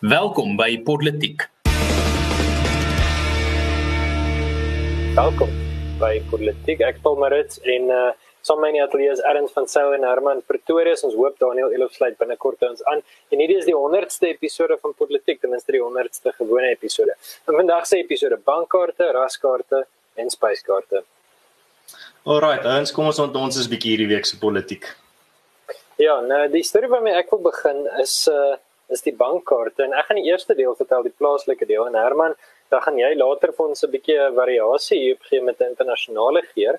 [0.00, 1.42] Welkom by Politiek.
[5.12, 5.50] Welkom
[6.00, 6.80] by Politiek.
[6.80, 8.06] Ek Paul Marits en uh
[8.40, 10.94] saam met my ateljee is Erns van Sail en Herman Pretoria.
[11.04, 13.04] Ons hoop Daniel Elof sluit binnekort ons aan.
[13.28, 17.18] En hierdie is die 100ste episode van Politiek, ten minste die 100ste gewone episode.
[17.44, 19.82] En vandag se episode bankkaarte, raskaarte
[20.16, 21.04] en spyskaarte.
[22.24, 24.88] Alrite, ons kom ons ont ons is bietjie hierdie week se politiek.
[26.00, 28.56] Ja, nou die storie waarmee ek wil begin is uh
[28.90, 32.34] is die bankkaarte en ek gaan die eerste deel vertel, die plaaslike deel en Herman
[32.70, 36.78] dan gaan jy later vir ons 'n bietjie variasie hier gee met 'n internasionale geer.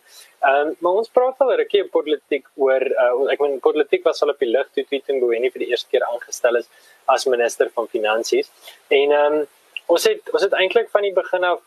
[0.50, 4.04] Ehm um, maar ons praat al 'n rukkie op politiek oor uh, ek meen politiek
[4.04, 4.86] was al op die lig toe
[5.18, 6.68] Mboweni vir die eerste keer aangestel is
[7.08, 8.48] as minister van finansies.
[8.90, 9.48] En ehm um,
[9.88, 11.60] ons het ons het eintlik van die begin af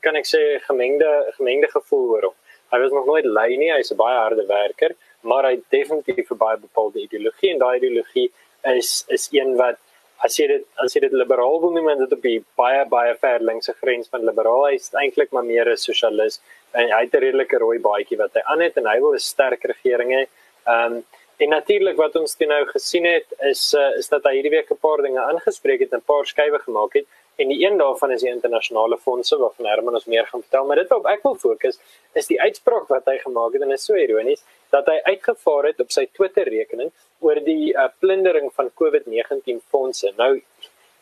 [0.00, 2.36] kan ek sê gemengde gemengde gevoel oor hom.
[2.72, 6.30] Hy was nog nooit lui nie, hy's 'n baie harde werker, maar hy het definitief
[6.30, 8.32] 'n baie bepaalde ideologie en daai ideologie
[8.64, 9.78] is is een wat
[10.22, 13.14] as jy dit as jy dit liberaal wil noem, dan dit op die baie baie
[13.14, 16.40] ver linkse grens van liberaal is eintlik maar meer 'n sosialis
[16.72, 19.18] en hy het 'n redelike rooi baadjie wat hy aan het en hy wil 'n
[19.18, 20.22] sterk regering hê.
[20.66, 21.04] Ehm um,
[21.42, 24.70] en natuurlik wat ons toe nou gesien het is uh, is dat hy hierdie week
[24.70, 28.12] 'n paar dinge aangespreek het en 'n paar skuwe gemaak het en die een daarvan
[28.12, 31.34] is die internasionale fondse waarvan Herman ons meer gaan vertel maar dit wat ek wil
[31.34, 31.78] fokus
[32.12, 35.80] is die uitspraak wat hy gemaak het en is so ironies dat hy uitgevaar het
[35.84, 40.12] op sy Twitter rekening oor die uh, plundering van COVID-19 fondse.
[40.18, 40.34] Nou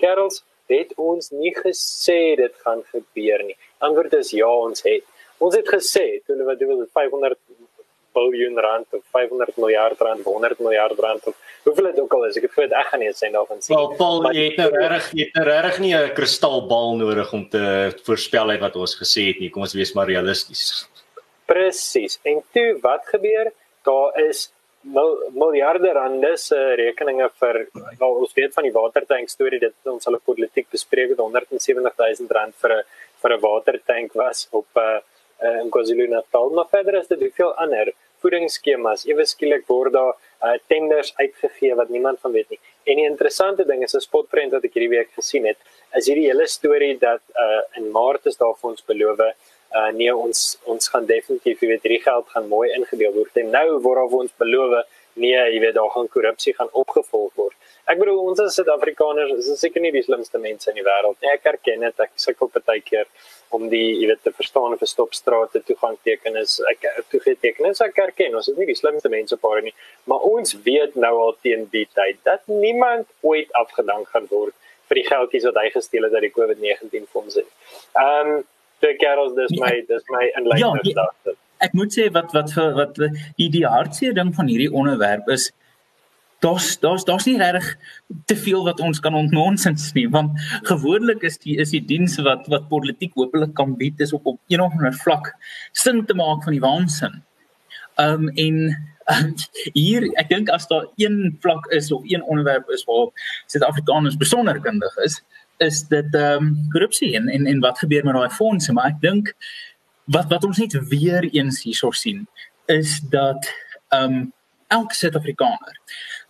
[0.02, 3.56] Karels het ons nie gesê dit gaan gebeur nie.
[3.78, 5.06] Antwoord is ja, ons het.
[5.42, 7.38] Ons het gesê toe hulle wat doen met 500
[8.12, 12.38] biljoen rand of 500 miljard rand, 100 miljard rand of hoeveel dit ook al is.
[12.38, 13.76] Ek het geweet ek gaan nie sê daarvan sien.
[13.76, 17.48] Wel, Paul, jy het nou reg, jy het nou reg nie 'n kristalbal nodig om
[17.48, 17.64] te
[18.06, 19.50] voorspel uit wat ons gesê het nie.
[19.50, 20.88] Kom ons wees maar realisties.
[21.50, 22.18] Presies.
[22.22, 23.52] En toe wat gebeur?
[23.82, 24.50] Daar is
[24.82, 27.56] miljarde rande se rekeninge vir
[28.00, 32.36] nou ons weet van die watertank storie dit ons hulle politiek bespreek het 170 000
[32.36, 32.82] rand vir 'n
[33.22, 35.00] vir 'n watertank was op 'n uh,
[35.42, 37.92] uh, in KwaZulu-Natal maar verder is dit hoeveel ander
[38.22, 43.08] voedingsskemas ewe skielik word daar uh, tenders uitgegee wat niemand van weet nie en die
[43.12, 45.58] interessante ding is 'n spotprent wat ek hierdie week gesien het
[45.94, 49.20] is hierdie hele storie dat uh, in Maart is daar vir ons beloof
[49.78, 53.36] uh nee ons ons gaan definitief jy weet hierdie geld gaan mooi ingedeel word.
[53.42, 54.80] En nou waarop ons beloof
[55.20, 57.56] nee jy weet daar gaan korrupsie gaan opgevolg word.
[57.90, 61.30] Ek bedoel ons as suid-afrikaners is seker nie die slimste mense in die wêreld nie.
[61.32, 63.06] Ek erken dit ek sukkel baie keer
[63.54, 67.82] om die jy weet te verstaan of stopstrate toegang teken is ek toegee teken is
[67.86, 69.76] ek erken ons is nie die slimste mense op aarde nie.
[70.10, 74.54] Maar ons weet nou al teen die tyd dat niemand ooit afgedank gaan word
[74.90, 78.40] vir die geldjies wat hy gesteel het uit die COVID-19 fondse ehm um,
[78.80, 81.38] twee kerels dis my dis my inleiding ja, daar.
[81.60, 83.00] Ek moet sê wat wat vir wat
[83.38, 85.50] die die hartseer ding van hierdie onderwerp is
[86.40, 87.66] daar's daar's daar's nie regtig
[88.24, 92.48] te veel wat ons kan ontnonsens nie want gewoonlik is die is die diens wat
[92.52, 95.34] wat politiek hopelik kan bied is op op een of ander vlak
[95.72, 97.20] sin te maak van die waansin.
[98.00, 98.56] Um en
[99.12, 99.34] um,
[99.76, 103.10] hier ek dink as daar een vlak is of een onderwerp is waar
[103.46, 105.20] Suid-Afrikaners besonder kundig is,
[105.60, 108.72] is dit ehm um, korrupsie en, en en wat gebeur met daai fondse?
[108.72, 109.32] Maar ek dink
[110.04, 112.26] wat wat ons net weer eens hierso sien
[112.66, 113.48] is dat
[113.88, 114.28] ehm um,
[114.70, 115.78] elke Suid-Afrikaner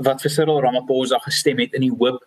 [0.01, 2.23] wat vir Cyril Ramaphosa gestem het in die hoop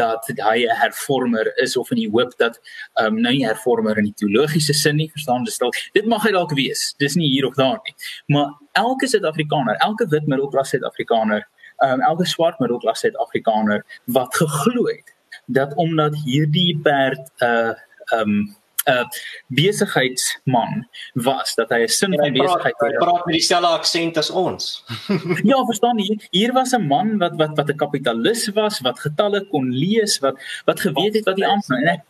[0.00, 2.58] dat hy 'n hervormer is of in die hoop dat
[2.94, 5.44] ehm um, nou nie hervormer in die teologiese sin nie verstaan?
[5.44, 6.94] Dis dalk dit mag hy dalk wees.
[6.98, 7.94] Dis nie hier of daar nie.
[8.26, 11.46] Maar elke Suid-Afrikaner elke wit middelklas Suid-Afrikaner
[11.76, 15.14] ehm um, elke swart middelklas Suid-Afrikaner wat geglo het
[15.48, 17.72] dat omdat hierdie perd 'n uh,
[18.12, 18.56] ehm um,
[18.88, 19.04] 'n uh,
[19.46, 22.92] besigheidsman was dat hy 'n sin van besigheid het.
[22.92, 24.84] Hy praat met dieselfde aksent as ons.
[25.50, 26.16] ja, verstaan jy?
[26.30, 30.36] Hier was 'n man wat wat wat 'n kapitalis was, wat getalle kon lees, wat
[30.64, 32.02] wat geweet het wat die aanvang en ek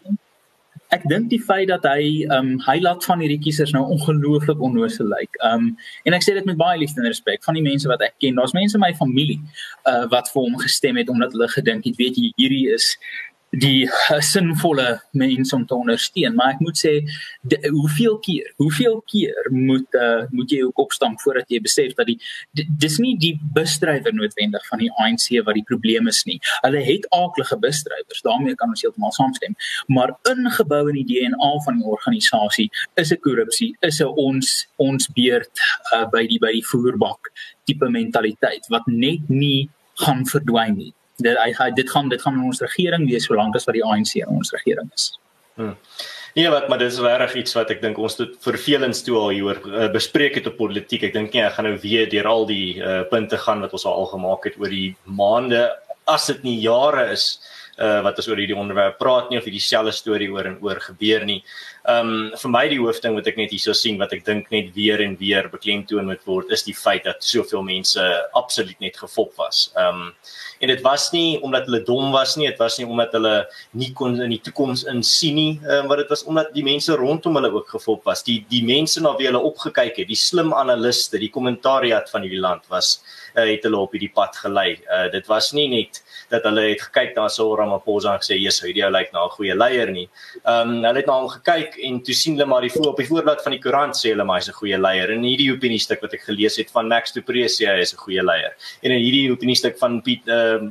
[0.95, 4.61] ek dink die feit dat hy ehm um, hy laat van hierdie kiesers nou ongelooflik
[4.61, 5.21] onnoosel lyk.
[5.21, 5.43] Like.
[5.45, 5.71] Ehm um,
[6.09, 8.39] en ek sê dit met baie liefde en respek van die mense wat ek ken.
[8.41, 9.41] Daar's mense in my familie
[9.91, 12.95] uh wat vir hom gestem het omdat hulle gedink het, weet jy, hierdie is
[13.51, 13.89] die
[14.21, 16.93] sinvolle mense om te ondersteun maar ek moet sê
[17.49, 22.11] de, hoeveel keer hoeveel keer moet uh, moet jy ook opstamp voordat jy besef dat
[22.11, 22.19] die
[22.53, 26.37] dis nie die busdrywer noodwendig van die ANC wat die probleem is nie.
[26.61, 29.57] Hulle het aaklige busdrywers daarmee kan ons heeltemal saamstem
[29.89, 32.69] maar ingebou in die DNA van die organisasie
[33.01, 37.33] is 'n korrupsie is 'n ons ons beurt uh, by die by die voerbak
[37.65, 39.71] tipe mentaliteit wat net nie
[40.05, 40.93] gaan verdwyn nie
[41.25, 44.15] dit hy, hy dit gaan dit gaan ons regering wees solank as wat die ANC
[44.27, 45.11] ons regering is.
[45.59, 45.75] Hmm.
[46.37, 49.61] Nee wat maar dis regtig iets wat ek dink ons tot vervelends toe al hier
[49.67, 51.09] uh, bespreek het op politiek.
[51.09, 53.87] Ek dink nie ek gaan nou weer deur al die uh, punte gaan wat ons
[53.89, 55.67] al gemaak het oor die maande
[56.09, 57.37] as dit nie jare is
[57.79, 60.81] uh wat as oor hierdie onderwerp praat nie of hierdie selfde storie oor en oor
[60.83, 61.39] gebeur nie.
[61.89, 65.03] Um vir my die hoofding wat ek net hierso sien wat ek dink net weer
[65.05, 68.03] en weer beklemtoon moet word is die feit dat soveel mense
[68.39, 69.69] absoluut net gefop was.
[69.79, 70.13] Um
[70.61, 73.35] en dit was nie omdat hulle dom was nie, dit was nie omdat hulle
[73.79, 77.39] nie kon in die toekoms insien nie, um, maar dit was omdat die mense rondom
[77.39, 78.25] hulle ook gefop was.
[78.27, 82.43] Die die mense na wie hulle opgekyk het, die slim analiste, die kommentariat van hierdie
[82.43, 82.97] land was
[83.37, 84.71] uh, het hulle op hierdie pad gelei.
[84.89, 88.65] Uh, dit was nie net dat hulle het gekyk na Cyril Ramaphosa en gesê Jesus,
[88.67, 90.09] hierdie ou lyk na 'n goeie leier nie.
[90.45, 92.97] Ehm um, hulle het na hom gekyk en toe sien hulle maar die voor op
[92.97, 95.11] die voorblad van die koerant sê hulle maar hy's 'n goeie leier.
[95.11, 97.95] En hierdie opinie stuk wat ek gelees het van Max du Preez sê hy is
[97.95, 98.53] 'n goeie leier.
[98.83, 100.71] En in hierdie opinie stuk van Piet ehm uh,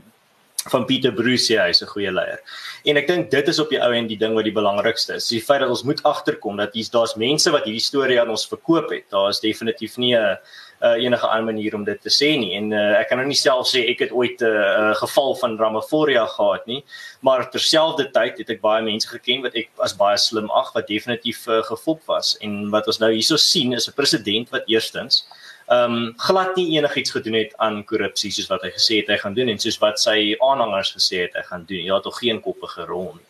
[0.70, 2.40] van Pieter Bruce hy is 'n goeie leier.
[2.86, 5.28] En ek dink dit is op die ou en die ding wat die belangrikste is.
[5.30, 8.48] Die feit dat ons moet agterkom dat hier's daar's mense wat hierdie storie aan ons
[8.48, 9.10] verkoop het.
[9.10, 10.38] Daar is definitief nie 'n
[10.82, 12.54] uh, enige ander manier om dit te sê nie.
[12.58, 15.36] En uh, ek kan nou nie self sê ek het ooit 'n uh, uh, geval
[15.36, 16.84] van Ramaphoria gehad nie,
[17.22, 21.48] maar terselfdertyd het ek baie mense geken wat ek as baie slim ag wat definitief
[21.48, 25.26] uh, gefop was en wat ons nou hierso sien is 'n president wat eerstens
[25.68, 29.18] ehm um, glad nie enigiets gedoen het aan korrupsie soos wat hy gesê het hy
[29.20, 31.84] gaan doen en soos wat sy aanhangers gesê het hy gaan doen.
[31.84, 33.26] Ja, tog geen koppe gerol nie.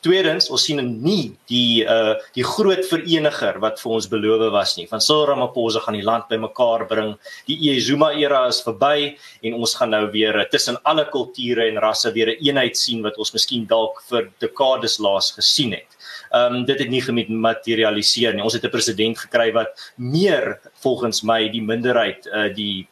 [0.00, 4.86] Tweedens, ons sien nie die uh die groot vereniger wat vir ons beloof was nie.
[4.88, 7.10] Van Cyril Ramaphosa gaan die land bymekaar bring.
[7.48, 11.80] Die Zuma era is verby en ons gaan nou weer uh, tussen alle kulture en
[11.84, 15.98] rasse weer 'n een eenheid sien wat ons miskien dalk vir dekades laas gesien het.
[16.32, 18.42] Ehm um, dit het nie gematerialiseer nie.
[18.42, 22.88] Ons het 'n president gekry wat meer volgens my die minderheid uh die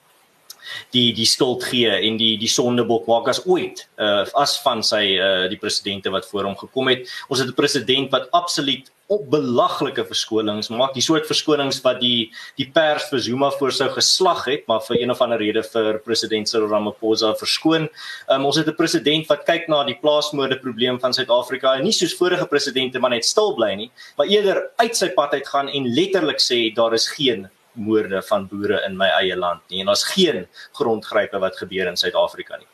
[0.94, 5.04] die die skuld gee en die die sondebok maak as ooit uh as van sy
[5.16, 7.08] uh die presidente wat voor hom gekom het.
[7.28, 12.28] Ons het 'n president wat absoluut op belaglike verskonings maak, die soort verskonings wat die
[12.60, 16.00] die pers vir Zuma voor sou geslag het, maar vir een of ander rede vir
[16.04, 17.88] president Cyril Ramaphosa verskoon.
[18.28, 21.92] Um, ons het 'n president wat kyk na die plaasmoorde probleem van Suid-Afrika en nie
[21.92, 25.68] soos vorige presidente maar net stil bly nie, maar eerder uit sy pad uit gaan
[25.68, 27.48] en letterlik sê daar is geen
[27.78, 30.46] moorde van boere in my eie land nie en daar's geen
[30.78, 32.69] grondgrype wat gebeur in Suid-Afrika nie.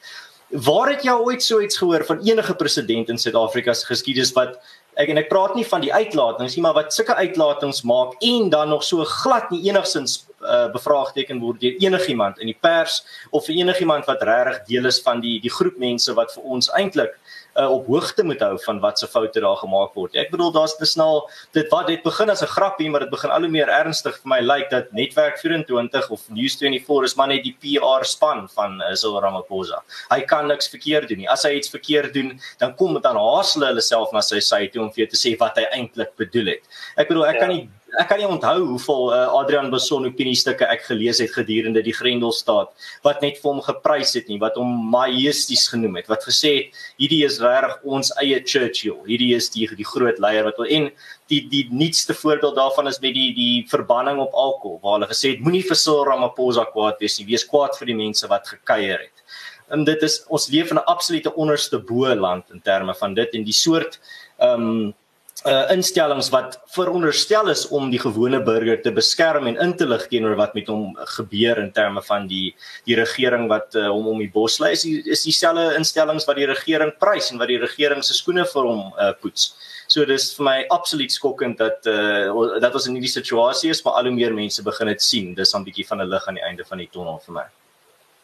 [0.64, 4.58] Waar het jy ooit so iets gehoor van enige president in Suid-Afrika se geskiedenis wat
[5.00, 8.50] ek en ek praat nie van die uitlatings nie, maar wat sulke uitlatings maak en
[8.52, 13.48] dan nog so glad nie enigsins uh, bevraagteken word deur enigiemand in die pers of
[13.48, 17.16] vir enigiemand wat regtig deel is van die die groep mense wat vir ons eintlik
[17.16, 20.16] uh, op hoogte moet hou van wat se foute daar gemaak word.
[20.18, 21.22] Ek bedoel daar's te snel
[21.54, 24.28] dit wat dit begin as 'n grappie, maar dit begin al hoe meer ernstig vir
[24.28, 28.80] my lyk like, dat Netwerk 24 of News24 is maar net die PR span van
[28.82, 29.82] uh, Cyril Ramaphosa.
[30.10, 31.30] Hy kan niks verkeerd doen nie.
[31.30, 34.40] As hy iets verkeerd doen, dan kom dit dan haas hulle hulle self na sy
[34.40, 36.62] sy toe om vir te sê wat hy eintlik bedoel het.
[36.96, 37.40] Ek bedoel ek ja.
[37.40, 37.68] kan nie
[38.00, 42.72] ek kan nie onthou hoeveel uh, Adrian Bason opiniestukke ek gelees het gedurende die Grendelstaat
[43.06, 46.80] wat net vir hom geprys het nie, wat hom majesties genoem het, wat gesê het
[47.02, 49.00] hierdie is regtig ons eie Churchill.
[49.08, 50.90] Hierdie is die die groot leier wat en
[51.32, 55.34] die die nuutste voorbeeld daarvan is met die die verbanning op alkohol waar hulle gesê
[55.34, 59.06] het moenie vir Cyril Ramaphosa kwaad wees nie, wees kwaad vir die mense wat gekuier
[59.06, 59.24] het.
[59.72, 63.34] En dit is ons leef in 'n absolute onderste bo land in terme van dit
[63.34, 64.00] en die soort
[64.38, 64.94] ehm um,
[65.42, 70.06] uh instellings wat veronderstel is om die gewone burger te beskerm en in te lig
[70.12, 72.54] teenoor wat met hom gebeur in terme van die
[72.86, 76.38] die regering wat uh, hom om die bos lê is die, is dieselfde instellings wat
[76.38, 79.50] die regering prys en wat die regering se skoene vir hom uh, poets.
[79.90, 83.98] So dis vir my absoluut skokkend dat uh dat ons in hierdie situasie is maar
[83.98, 85.34] al hoe meer mense begin dit sien.
[85.34, 87.46] Dis 'n bietjie van 'n lig aan die einde van die tonnel vir my.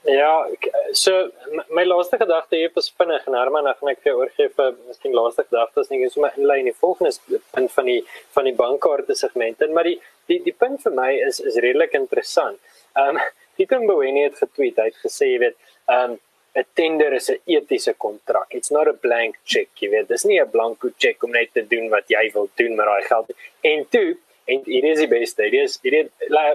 [0.09, 0.49] Ja,
[0.93, 1.29] so
[1.69, 5.13] my laaste gedagte hier is vinnig en Herman, ek gaan ek vir oorgee vir miskien
[5.13, 7.99] laaste gedagtes net so my inlei in die volgende punt van die
[8.33, 9.61] van die bankkaarte segment.
[9.61, 9.99] En maar die
[10.33, 12.57] die die punt vir my is is redelik interessant.
[12.97, 13.29] Ehm um,
[13.61, 15.59] Pieter Mboweni het getweet, hy het gesê jy weet,
[15.93, 16.19] ehm um,
[16.57, 18.49] 'n tender is 'n etiese kontrak.
[18.57, 20.09] It's not a blank check, jy weet.
[20.09, 23.03] Dis nie 'n blanko check om net te doen wat jy wil doen met daai
[23.03, 23.37] geld.
[23.61, 24.17] En toe,
[24.47, 25.43] en hier is die beste.
[25.43, 26.09] Dit is het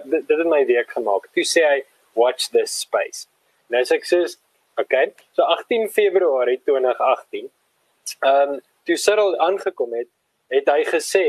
[0.03, 1.29] dit het my week gemaak.
[1.33, 1.79] Toe sê hy
[2.15, 3.27] watch this space.
[3.73, 4.21] Nou sê ek sê,
[4.81, 5.11] okay.
[5.37, 7.49] So 18 Februarie 2018.
[8.21, 10.09] Ehm um, toe Cyril aangekom het,
[10.53, 11.25] het hy gesê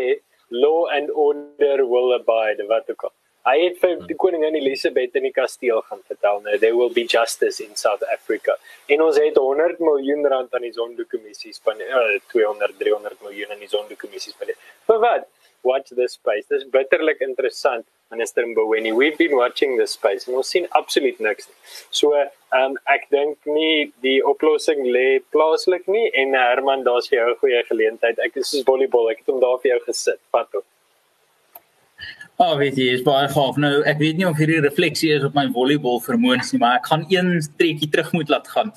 [0.52, 3.14] law and order will abide wat ook al.
[3.46, 7.04] Hy het vir die koningin Elizabeth in die kasteel gaan vertel nou there will be
[7.06, 8.56] justice in South Africa.
[8.90, 13.62] En ons het 100 miljoen rand aan die Zondo-kommissie spandeer, uh, 200 300 miljoen aan
[13.62, 14.58] die Zondo-kommissie spandeer.
[14.90, 15.28] Vir wat?
[15.66, 16.46] Watch this space.
[16.52, 18.94] Dis bitterlik interessant Minister Mboweni.
[18.94, 21.48] We've been watching this space and ons sien absoluut niks.
[21.90, 22.12] So,
[22.58, 27.40] um, ek dink nie die oplossing lê plaaslik nie en Herman, daar's vir jou 'n
[27.42, 28.22] goeie geleentheid.
[28.28, 30.20] Ek is soos volleybal, ek het hom daar vir jou gesit.
[30.32, 30.64] Vat op.
[32.38, 33.56] Ah, oh, weet jy, is baie gaaf.
[33.56, 36.90] Nou, ek weet nie of hierdie refleksie is op my volleybal vermoëns nie, maar ek
[36.90, 38.74] gaan een trekkie terug moet laat gaan.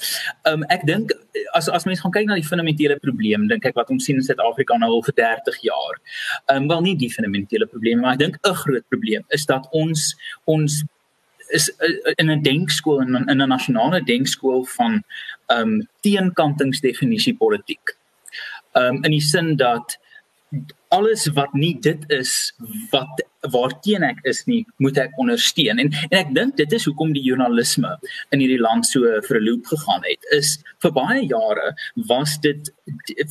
[0.47, 1.11] Um ek dink
[1.59, 4.23] as as mense gaan kyk na die fundamentele probleem, dink ek wat ons sien in
[4.23, 5.99] Suid-Afrika nou al vir 30 jaar.
[6.55, 10.15] Um wel nie die fundamentele probleem, maar ek dink 'n groot probleem is dat ons
[10.47, 10.79] ons
[11.51, 15.03] is uh, in 'n denkskool in 'n nasionale denkskool van
[15.51, 17.97] um teenkantingsdefinisie politiek.
[18.71, 19.99] Um in die sin dat
[20.87, 22.53] alles wat nie dit is
[22.91, 25.79] wat waarteen ek is nie moet ek ondersteun.
[25.79, 27.91] En en ek dink dit is hoekom die joernalisme
[28.35, 31.73] in hierdie land so vir 'n loop gegaan het is vir baie jare
[32.07, 32.71] was dit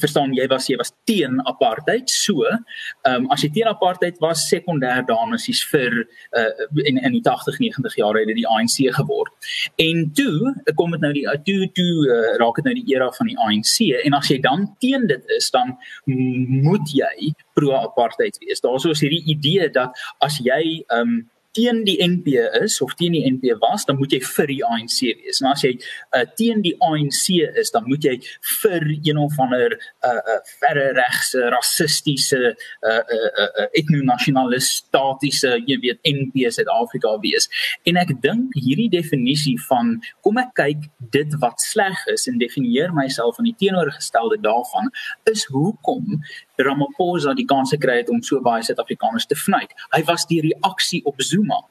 [0.01, 2.09] verstaan jy was jy was teen apartheid.
[2.11, 2.59] So ehm
[3.05, 6.51] um, as jy teen apartheid was sekondêr dames is vir uh,
[6.85, 9.33] in in die 80 90 jare het dit die ANC geword.
[9.77, 13.27] En toe kom dit nou die toe toe uh, raak dit nou die era van
[13.27, 18.61] die ANC en as jy dan teen dit is dan moet jy pro apartheid wees.
[18.61, 20.63] Daaroor is hierdie idee dat as jy
[20.95, 21.21] um
[21.59, 24.99] teen die NP is of teen die NP was, dan moet jy vir die ANC
[25.19, 25.41] wees.
[25.43, 27.25] En as jy uh, teen die ANC
[27.59, 28.15] is, dan moet jy
[28.61, 29.79] vir een of ander 'n
[30.11, 37.49] uh, uh, verre regse rassistiese uh, uh, uh, etnonasionalistatiese, jy weet, NP Suid-Afrika wees.
[37.89, 42.93] En ek dink hierdie definisie van kom ek kyk dit wat sleg is en definieer
[42.95, 44.93] myself aan die teenoorgestelde daarvan
[45.31, 46.21] is hoekom
[46.59, 49.75] Ramaphosa die kans gekry het om so baie Suid-Afrikaners te vnuit.
[49.95, 51.63] Hy was die reaksie op Zuma.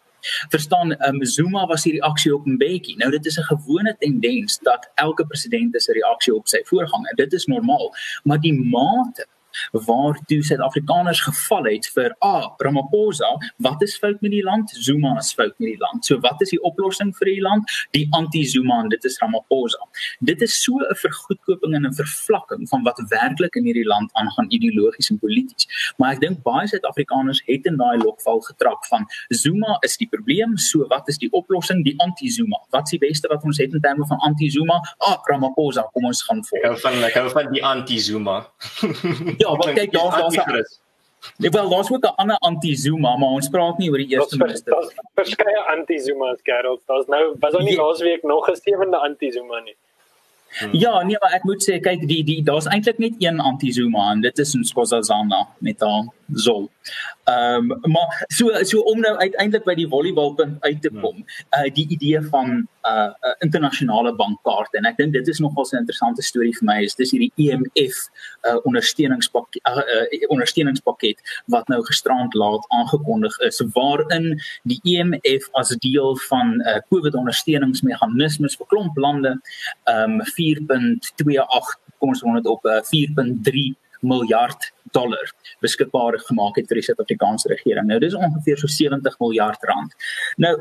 [0.49, 2.95] Verstaan, um, Zuma was die reaksie op Mbeki.
[2.97, 7.15] Nou dit is 'n gewone tendens dat elke president 'n reaksie op sy voorganger.
[7.15, 9.27] Dit is normaal, maar die mate
[9.71, 14.69] waartoe Suid-Afrikaners geval het vir ah Ramaphosa, wat is fout met die land?
[14.69, 16.05] Zuma is fout met die land.
[16.05, 17.71] So wat is die oplossing vir die land?
[17.91, 19.87] Die anti-Zuma en dit is Ramaphosa.
[20.19, 24.45] Dit is so 'n vergoedkoping en 'n vervlakking van wat werklik in hierdie land aangaan
[24.49, 25.93] ideologies en polities.
[25.97, 30.57] Maar ek dink baie Suid-Afrikaners het in daai lokval getrap van Zuma is die probleem,
[30.57, 31.83] so wat is die oplossing?
[31.83, 32.59] Die anti-Zuma.
[32.69, 34.81] Wat is die beste wat ons het in terme van anti-Zuma?
[34.97, 36.57] Ah Ramaphosa, kom ons gaan voor.
[36.57, 38.37] Ek hou van ek hou van die anti-Zuma.
[39.37, 40.79] Ja, wat kyk daar daar's
[41.37, 44.71] Nee, wel, daar's ook 'n ander anti-Zuma, maar ons praat nie oor die eerste minister.
[44.71, 46.79] Daar's verskeie anti-Zuma's, Karel.
[46.85, 47.81] Daar's nou was ook nie ja.
[47.81, 49.75] laasweek nog 'n sewende anti-Zuma nie.
[50.47, 50.73] Hmm.
[50.73, 54.21] Ja, nee, maar ek moet sê kyk die die daar's eintlik net een anti-Zuma en
[54.21, 56.69] dit is in Skosazana met haar Zol.
[57.23, 61.23] Ehm um, maar so so om nou uiteindelik by die volleybalpunt uit te kom,
[61.55, 65.77] uh die idee van 'n uh, internasionale bankkaart en ek dink dit is nogal 'n
[65.77, 67.97] interessante storie vir my is dis hierdie EMF
[68.47, 75.75] uh ondersteuningspakket uh, uh, ondersteuningspakket wat nou gisterand laat aangekondig is waarin die EMF as
[75.79, 79.39] deel van 'n uh, COVID ondersteuningsmeganismes vir klomp lande
[79.83, 86.67] ehm um, 4.28 kom ons word dit op uh, 4.3 miljard dollar beskikbaar gemaak het
[86.69, 87.87] vir die Suid-Afrikaanse regering.
[87.89, 89.95] Nou dis ongeveer so 70 miljard rand.
[90.37, 90.53] Nou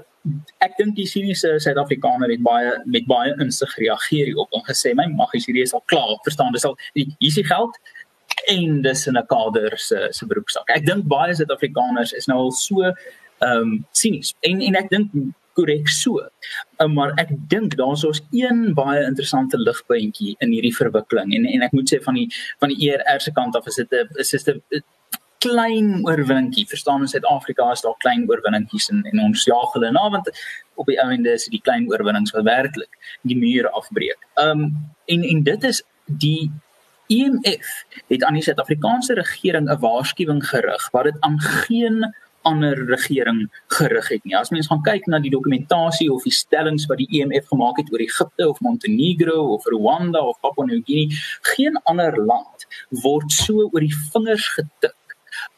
[0.64, 5.06] ek dink die siniese Suid-Afrikaner het baie met baie insig reageer hierop en gesê my
[5.12, 6.16] maggies hierdie is al klaar.
[6.26, 7.78] Verstaan, dis al hier is die geld
[8.52, 10.68] en dis in 'n kader se se broeksak.
[10.76, 14.34] Ek dink baie Suid-Afrikaners is nou al so ehm um, sinies.
[14.40, 15.12] En en ek dink
[15.56, 16.20] korrek so.
[16.82, 21.64] Um, maar ek dink daar's ons een baie interessante ligpuntjie in hierdie verwikkeling en en
[21.66, 22.28] ek moet sê van die
[22.62, 24.84] van die ERR se kant af is dit 'n is dit 'n
[25.46, 26.66] klein oorwinningkie.
[26.68, 30.30] Verstaan ons Suid-Afrika is daar klein oorwinningkies en en ons jaag hulle na want
[30.74, 34.20] op die einde is dit die klein oorwinnings wat werklik die muur afbreek.
[34.34, 34.68] Um
[35.06, 36.50] en en dit is die
[37.06, 42.14] IMF het aan die Suid-Afrikaanse regering 'n waarskuwing gerig wat dit aan geen
[42.48, 44.36] ander regering gerig het nie.
[44.38, 47.92] As mens gaan kyk na die dokumentasie of die stellings wat die EMF gemaak het
[47.92, 51.14] oor Egipte of Montenegro of Rwanda of Papua New Guinea,
[51.54, 52.66] geen ander land
[53.02, 54.94] word so oor die vingers getik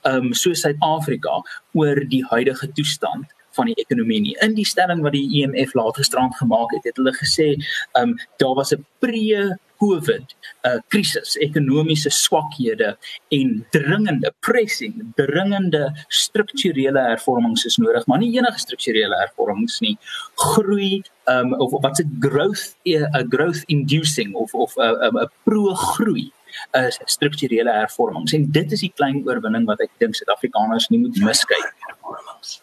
[0.09, 1.40] um soos Suid-Afrika
[1.78, 4.35] oor die huidige toestand van die ekonomie nie.
[4.45, 7.54] In die stelling wat die IMF e laat gisterand gemaak het, het hulle gesê,
[7.99, 10.26] ehm um, daar was 'n pre-COVID 'n
[10.66, 12.97] uh, krisis, ekonomiese swakhede
[13.30, 19.97] en dringende pressing, dringende strukturele hervormings is nodig, maar nie enige strukturele hervormings nie.
[20.35, 25.26] Groei um, of wat se growth 'n eh, growth inducing of of 'n 'n uh,
[25.44, 26.32] pro-groei
[26.73, 30.99] is uh, strukturele hervormings en dit is die klein oorwinning wat ek dink Suid-Afrikaners nie
[30.99, 32.62] moet miskyk hervormings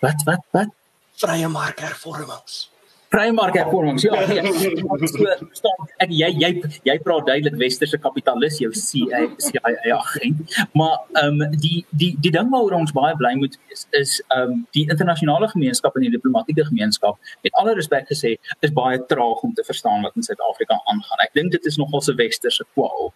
[0.00, 0.68] Wat wat wat?
[1.16, 2.66] Vrye mark hervormings.
[3.08, 4.02] Vrymarkhervormings.
[4.02, 5.06] Ja, nee.
[5.08, 6.50] so staan ek jy jy
[6.88, 10.56] jy praat duidelik westerse kapitalis jou CIA CIA agent.
[10.74, 14.56] Maar ehm um, die die die ding waaroor ons baie bly moet wees is ehm
[14.56, 18.34] um, die internasionale gemeenskap en die diplomatieke gemeenskap het alle respek gesê
[18.66, 21.22] is baie traag om te verstaan wat in Suid-Afrika aangaan.
[21.28, 23.12] Ek dink dit is nogal 'n westerse kwaal.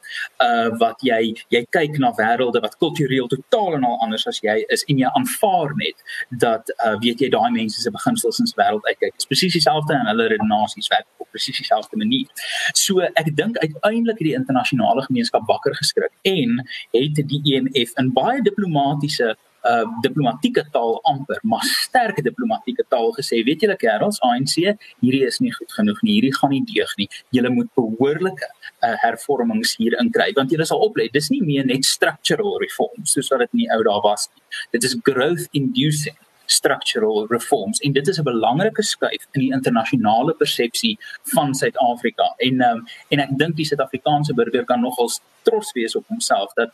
[0.46, 4.64] Uh wat jy jy kyk na wêrelde wat kultureel totaal en al anders as jy
[4.68, 5.98] is en jy aanvaar net
[6.30, 9.14] dat uh weet jy daai mense se beginsels in die wêreld uitkyk.
[9.26, 12.26] Presies dieselfde dieselfde en hulle redenasies werk op presies dieselfde manier.
[12.74, 18.12] So ek dink uiteindelik het die internasionale gemeenskap wakker geskrik en het die EMF in
[18.12, 24.54] baie diplomatisiese uh diplomatieke taal amper maar sterk diplomatieke taal gesê weet julle kerels ANC
[24.56, 27.08] hierdie is nie goed genoeg nie hierdie gaan nie deeg nie.
[27.36, 31.12] Julle moet behoorlike uh, hervormings hier inkry want julle sal oplet.
[31.12, 34.42] Dis nie meer net structural reforms soos wat dit in die ou dae was nie.
[34.72, 36.16] Dit is growth inducing
[36.50, 37.78] structural reforms.
[37.78, 43.18] En dit is 'n belangrike skuif in die internasionale persepsie van Suid-Afrika en um, en
[43.18, 46.70] ek dink die Suid-Afrikaanse burger kan nogals trots wees op homself dat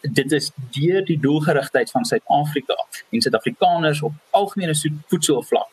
[0.00, 2.76] dit is deur die doelgerigtheid van Suid-Afrika
[3.10, 4.74] en Suid-Afrikaners op algemene
[5.06, 5.68] voedselvlak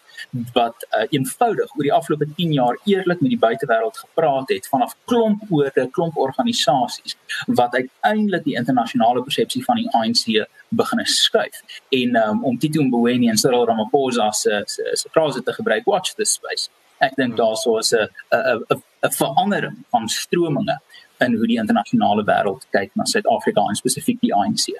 [0.53, 4.95] wat uh, eenvoudig oor die afgelope 10 jaar eerlik met die buitewêreld gepraat het vanaf
[5.05, 7.17] klomp oorde, klomp organisasies
[7.47, 11.61] wat uiteindelik die internasionale persepsie van die ANC begin skuif.
[11.89, 16.13] En um, om Tito Mboweni en Cyril Ramaphosa se se se frase te gebruik, watch
[16.15, 16.69] this space.
[16.97, 17.37] Ek dink hmm.
[17.37, 20.79] daar sou 'n 'n 'n verandering van strominge
[21.17, 24.75] in hoe die internasionale wêreld kyk na Suid-Afrika en spesifiek die ANC.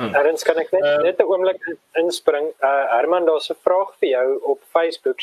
[0.00, 0.14] Hmm.
[0.16, 1.60] Erns kan ek net uh, net 'n oomblik
[2.02, 2.46] inspring.
[2.68, 5.18] Uh Herman, daar's 'n vraag vir jou op Facebook.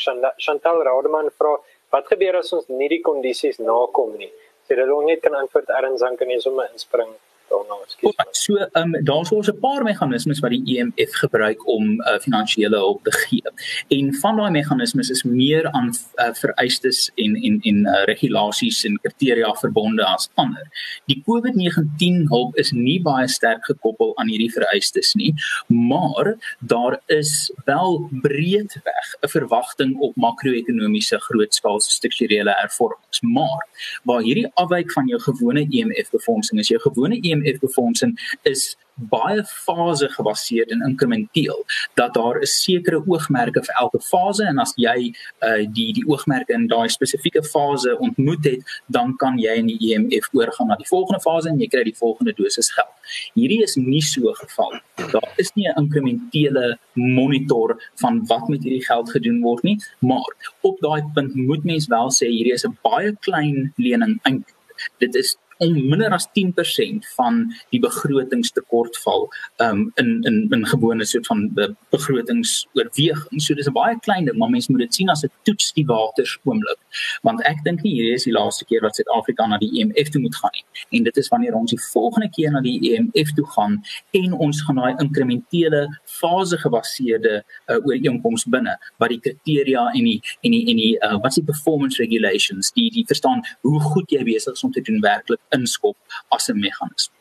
[0.46, 1.56] Chantal Rademan vra:
[1.90, 4.32] "Wat gebeur as ons nie die kondisies nakom nie?"
[4.66, 7.10] Sê dit ook net kan antwoord Erns dan kan jy sommer inspring
[7.48, 8.28] daarna skielik.
[8.32, 12.76] So ehm um, daar's ons 'n paar meganismes wat die EMF gebruik om uh, finansiële
[12.76, 13.50] hulp te gee.
[13.88, 18.98] En van daai meganismes is meer aan uh, vereistes en en en uh, regulasies en
[19.02, 20.66] kriteria verbonde as ander.
[21.04, 25.34] Die COVID-19 hulp is nie baie sterk gekoppel aan hierdie vereistes nie,
[25.66, 33.20] maar daar is wel breedweg 'n verwagting op makro-ekonomiese grootskaalse strukturele hervormings.
[33.20, 33.66] Maar
[34.02, 38.76] waar hierdie afwyk van jou gewone EMF befondsing is, jou gewone EMF IMF befondsing is
[38.98, 41.64] baie fase gebaseerd en inkrementeel
[41.94, 46.52] dat daar 'n sekere oogmerke vir elke fase en as jy uh, die die oogmerke
[46.52, 50.88] in daai spesifieke fase ontmoet het dan kan jy in die IMF oorgaan na die
[50.88, 52.94] volgende fase en jy kry die volgende dosis geld.
[53.34, 54.80] Hierdie is nie so geval.
[54.96, 60.32] Daar is nie 'n inkrementele monitor van wat met hierdie geld gedoen word nie, maar
[60.60, 64.54] op daai punt moet mens wel sê hierdie is 'n baie klein lening eintlik.
[64.98, 67.40] Dit is om minder as 10% van
[67.70, 69.28] die begrotingstekortval
[69.64, 73.42] um in in in gewone soort van be begrotingsoorweging.
[73.42, 75.86] So dis 'n baie klein ding, maar mense moet dit sien as 'n toets die
[75.86, 76.78] waters oomblik.
[77.22, 80.20] Want ek dink nie hierdie is die laaste keer wat Suid-Afrika na die EMF toe
[80.20, 80.64] moet gaan nie.
[80.98, 84.62] En dit is wanneer ons die volgende keer na die EMF toe gaan en ons
[84.62, 90.64] gaan daai inkrementele fase gebaseerde uh, ooreenkoms binne wat die kriteria en die en die
[90.70, 94.52] en die uh, wat is die performance regulations die die verstaan hoe goed jy besig
[94.58, 95.96] is om te doen werklik inskop
[96.32, 97.14] as 'n meganisme.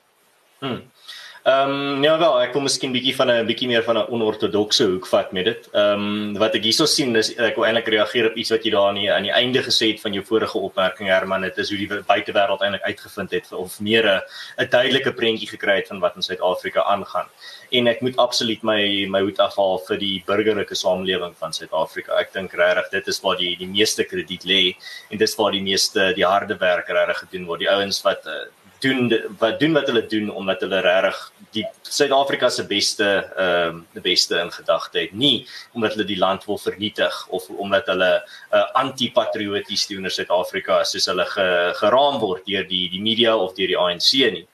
[0.59, 0.89] Hmm.
[1.47, 4.83] Ehm um, ja wel, ek kom miskien bietjie van 'n bietjie meer van 'n onortodokse
[4.83, 5.69] hoek vat met dit.
[5.71, 8.71] Ehm um, wat ek hierso sien is ek wil eintlik reageer op iets wat jy
[8.71, 11.69] daar aan die aan die einde gesê het van jou vorige opmerking Herman, dit is
[11.69, 14.21] hoe die buitewêreld eintlik uitgevind het of meer 'n
[14.57, 17.27] 'n duidelike prentjie gekry het van wat in Suid-Afrika aangaan.
[17.71, 22.19] En ek moet absoluut my my hoed afhaal vir die burgerlike samelewing van Suid-Afrika.
[22.19, 24.75] Ek dink regtig dit is waar die die meeste krediet lê
[25.11, 27.59] en dis waar die meeste die harde werk regtig gedoen word.
[27.59, 31.19] Die ouens wat uh, doen wat doen wat hulle doen omdat hulle regtig
[31.55, 36.19] die Suid-Afrika se beste ehm uh, die beste in gedagte het nie omdat hulle die
[36.19, 38.11] land wil vernietig of omdat hulle
[38.51, 41.47] uh, anti-patrioties teenoor Suid-Afrika soos hulle ge,
[41.81, 44.45] geraam word deur die die media of deur die ANC nie.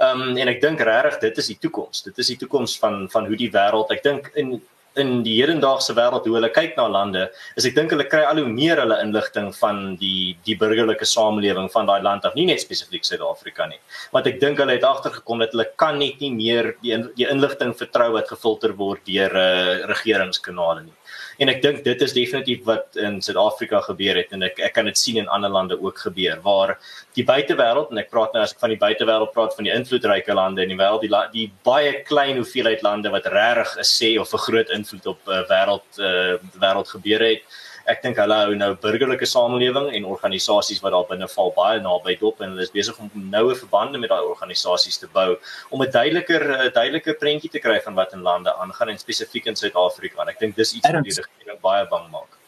[0.00, 2.04] Ehm um, en ek dink regtig dit is die toekoms.
[2.08, 4.60] Dit is die toekoms van van hoe die wêreld ek dink in
[4.98, 8.40] in die hedendaagse wêreld hoe hulle kyk na lande, is ek dink hulle kry al
[8.42, 12.62] hoe meer hulle inligting van die die burgerlike samelewing van daai land af, nie net
[12.62, 13.78] spesifiek Suid-Afrika nie.
[14.14, 17.74] Want ek dink hulle het agtergekom dat hulle kan net nie meer die die inligting
[17.78, 20.96] vertrou wat gefilter word deur uh, regeringskanale nie
[21.40, 24.88] en ek dink dit is definitief wat in Suid-Afrika gebeur het en ek ek kan
[24.90, 26.74] dit sien in ander lande ook gebeur waar
[27.16, 30.36] die buitewêreld en ek praat nou as ek van die buitewêreld praat van die invloedryke
[30.36, 34.34] lande in die wêreld die die baie klein hoeveelheid lande wat regtig 'n sê of
[34.34, 38.74] 'n groot invloed op uh, wêreld uh, wêreld gebeur het ek dink hulle hou nou
[38.82, 42.98] burgerlike samelewing en organisasies wat daar binne val baie naby dop en hulle is besig
[42.98, 45.36] om noue verbande met daai organisasies te bou
[45.70, 49.56] om 'n duideliker duideliker prentjie te kry van wat in lande aangaan en spesifiek in
[49.56, 52.39] Suid-Afrika en ek dink dis iets wat die regering baie bang maak.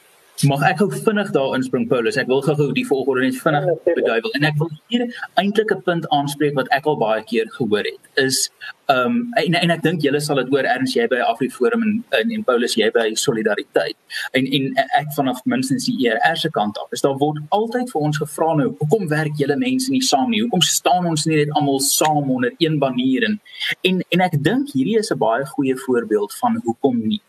[0.42, 2.16] Mag ek gou vinnig daar inspring Paulus?
[2.18, 5.04] Ek wil gou die volgorde net vinnig ja, beduiwel en ek wil hier
[5.38, 8.02] eintlik 'n punt aanspreek wat ek al baie keer gehoor het.
[8.18, 8.50] Is
[8.90, 11.92] ehm um, en en ek dink julle sal dit hoor erns jy by Afriforum en,
[12.18, 13.96] en en Paulus jy by Solidariteit.
[14.32, 14.66] En en
[14.98, 16.90] ek vanaf minstens die ERR se kant af.
[16.90, 20.42] Is daar word altyd vir ons gevra nou, hoekom werk julle mense nie saam nie?
[20.42, 23.40] Hoekom staan ons nie net almal saam onder een banner en
[23.82, 27.22] en en ek dink hierdie is 'n baie goeie voorbeeld van hoekom nie.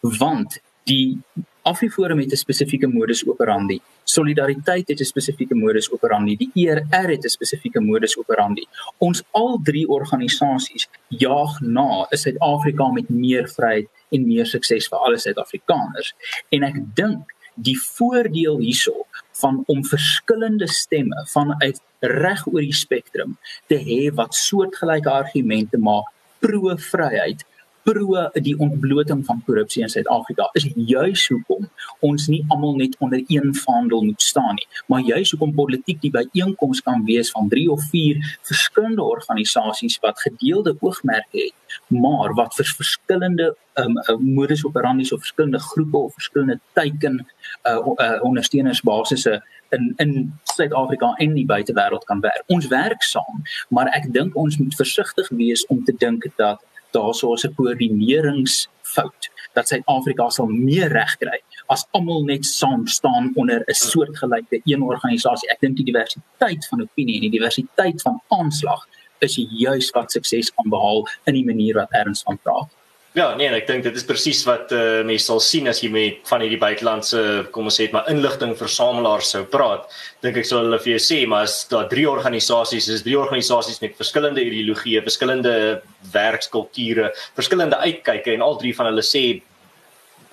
[0.00, 1.18] Want die
[1.62, 3.80] Afriforum het 'n spesifieke modus operandi.
[4.04, 6.36] Solidariteit het 'n spesifieke modus operandi.
[6.36, 8.66] Die ERR het 'n spesifieke modus operandi.
[8.98, 14.98] Ons al drie organisasies jaag na 'n Suid-Afrika met meer vryheid en meer sukses vir
[14.98, 16.14] alle Suid-Afrikaners.
[16.48, 23.36] En ek dink die voordeel hierso van om verskillende stemme vanuit reg oor die spektrum
[23.66, 26.08] te hê wat soortgelyke argumente maak
[26.40, 27.44] pro vryheid
[27.82, 31.68] pro die ontbloting van korrupsie in Suid-Afrika is juis hoekom
[32.06, 36.12] ons nie almal net onder een vaandel moet staan nie, maar juis hoekom politiek die
[36.14, 42.54] byeenkoms kan wees van 3 of 4 verskillende organisasies wat gedeelde oogmerke het, maar wat
[42.58, 43.96] vir verskillende um,
[44.34, 47.26] modus operandi of verskillende groepe of verskillende teiken
[47.68, 52.42] uh, uh, ondersteunersbasisse in in Suid-Afrika en die buitewêreld kan werk.
[52.46, 57.34] Ons werk saam, maar ek dink ons moet versigtig wees om te dink dat daarso
[57.34, 63.74] 'n koördineringsfout dat Suid-Afrika sal meer reg kry as almal net saam staan onder 'n
[63.74, 65.50] soortgelyke een organisasie.
[65.50, 68.86] Ek dink die diversiteit van opinie en die diversiteit van aanslag
[69.18, 72.70] is juis wat sukses kan behaal in die manier wat erns van praat.
[73.10, 76.20] Ja, nee, ek dink dit is presies wat uh, mense sal sien as jy met
[76.30, 79.88] van hierdie buitelandse, kom ons sê maar inligting versamelaars sou praat.
[80.22, 83.82] Dink ek sou hulle vir jou sê, maar as daar drie organisasies is, drie organisasies
[83.82, 85.54] met verskillende ideologieë, verskillende
[86.12, 89.24] werkskulture, verskillende uitkyke en al drie van hulle sê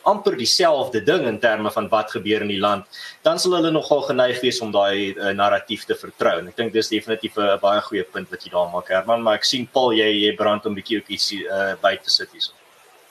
[0.05, 2.85] amper dieselfde ding in terme van wat gebeur in die land,
[3.25, 6.35] dan sal hulle nogal geneig wees om daai uh, narratief te vertrou.
[6.43, 9.41] En ek dink dis definitief 'n baie goeie punt wat jy daar maak, Herman, maar
[9.41, 12.29] ek sien Paul jy jy brand om 'n bietjie ook iets uh, by te sit
[12.29, 12.53] hierso.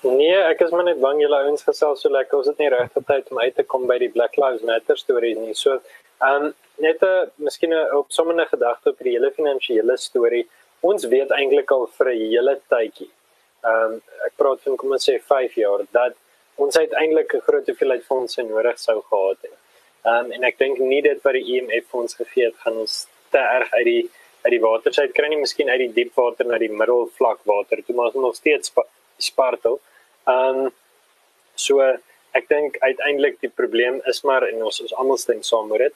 [0.07, 2.39] Nee, ek is maar net bang julle ouens gesels so lekker.
[2.39, 5.39] Ons het nie regte tyd om uit te kom by die Black Lives Matter stories
[5.41, 5.55] nie.
[5.59, 5.81] So,
[6.23, 6.53] ehm um,
[6.85, 10.47] net 'n miskien 'n op sommer 'n gedagte op die hele finansiële storie.
[10.81, 13.11] Ons weet eintlik al vir 'n hele tydjie.
[13.65, 16.15] Ehm um, ek praat van kom ons sê 5 jaar dat
[16.57, 19.59] ons uiteindelik 'n groot hoeveelheid fondse nodig sou gehad het.
[20.05, 22.77] Ehm um, en ek dink nie dit wat die IMF e ons gegee het gaan
[22.77, 24.11] ons te erg uit die
[24.45, 27.83] uit die water sê kry nie miskien uit die diep water na die middelvlak water
[27.83, 28.73] toe maar ons nog steeds
[29.19, 29.75] spartel.
[29.75, 29.95] Ehm
[30.31, 30.71] um,
[31.55, 31.81] so
[32.37, 35.95] ek dink uiteindelik die probleem is maar en ons ons almal stem saam met dit.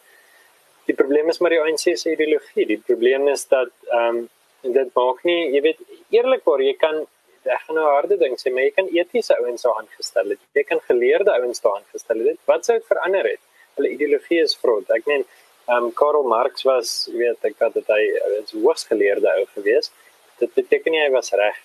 [0.89, 2.67] Die probleem is maar die ANC se ideologie.
[2.67, 4.29] Die probleem is dat ehm um,
[4.61, 5.79] dit maak nie, jy weet
[6.13, 6.99] eerlikwaar jy kan
[7.49, 10.41] ek gaan nou harde ding sê, maar jy kan etiese ouens daar aangestel het.
[10.59, 12.41] Jy kan geleerde ouens daar aangestel het.
[12.51, 13.41] Wat sou dit verander het?
[13.79, 14.91] Hulle ideologie is vrot.
[14.97, 15.25] Ek meen
[15.71, 18.03] ehm um, Karl Marx was, jy weet, ek het dit hy
[18.43, 19.93] is hoogs geleerde ou gewees.
[20.43, 21.59] Dit beteken nie hy was reg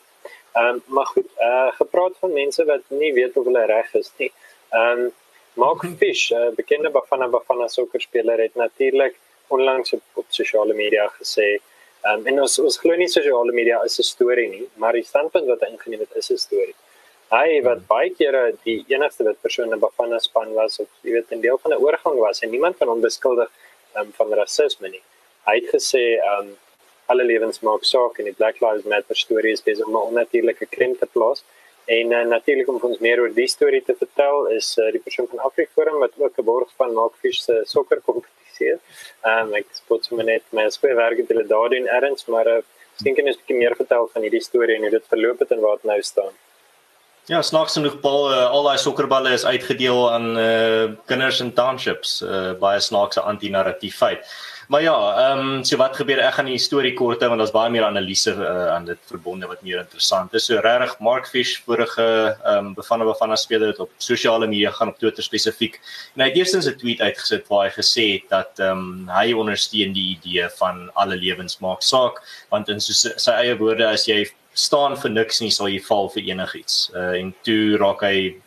[0.55, 3.93] Ehm um, maar goed, eh uh, gepraat van mense wat nie weet of hulle reg
[3.93, 4.31] is nie.
[4.69, 5.13] Ehm um,
[5.53, 9.15] Mark Fish, 'n uh, bekende Bafana Bafana sokkerspeler het natuurlik
[9.47, 11.47] onlangs op, op sosiale media gesê,
[12.01, 15.03] ehm um, en ons ons glo nie sosiale media is 'n storie nie, maar die
[15.03, 16.75] standpunt wat hy ingeneem het is 'n storie.
[17.31, 21.31] Hy wat baie kere die enigste wat persoon in Bafana span was of jy weet
[21.31, 23.49] 'n deel van 'n oorgang was en niemand van hom beskuldig
[23.97, 25.03] um, van rasisme nie.
[25.47, 26.57] Hy het gesê ehm um,
[27.05, 30.65] alle lewens maak saak en die Black Lives Matter storie is besig om 'n onnatuurlike
[30.75, 31.43] klem te plaas.
[31.85, 35.27] En uh, natuurlik om ons meer oor die storie te vertel is uh, die persoon
[35.29, 38.73] van Afriforum wat ook 'n borg van Markfish se sokker kompetisie.
[39.21, 42.47] Ehm um, ek spot sommer net my skoe werk het hulle daar doen erns, maar
[42.47, 42.61] uh,
[42.95, 45.51] miskien kan jy 'n bietjie meer vertel van hierdie storie en hoe dit verloop het
[45.51, 46.33] en waar dit nou staan.
[47.25, 52.21] Ja, snaaks genoeg Paul, uh, al daai sokkerballe is uitgedeel aan uh, kinders in townships,
[52.21, 54.27] uh, baie snaakse anti-narratief feit.
[54.67, 54.97] Maar ja,
[55.29, 56.19] ehm um, so wat gebeur?
[56.19, 59.47] Ek gaan die storie kort hou want daar's baie meer analise uh, aan dit verbonde
[59.47, 60.47] wat meer interessant is.
[60.49, 64.89] So regtig Mark Fish vorige ehm um, bevanne bevanne speler het op sosiale media gaan
[64.93, 65.77] op Twitter spesifiek.
[66.15, 69.33] En hy het eerstens 'n tweet uitgesit waar hy gesê het dat ehm um, hy
[69.33, 74.07] ondersteun die idee van alle lewens maak saak want in sy, sy eie woorde as
[74.07, 76.89] jy staan vir niks nie sal jy val vir enigiets.
[76.95, 78.41] Uh, en toe raak hy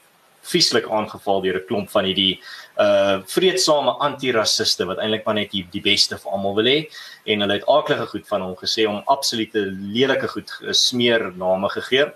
[0.48, 2.40] vieslik aangeval deur 'n klomp van hierdie
[2.78, 6.78] uh vreedsame anti-rassiste wat eintlik maar net die, die beste vir almal wil hê
[7.26, 9.60] en hulle het aaklige goed van hom gesê om absolute
[9.96, 12.12] lelike goed smeer name gegee.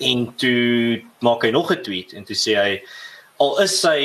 [0.00, 2.82] En toe maak hy nog 'n tweet en toe sê hy
[3.40, 3.98] al is sy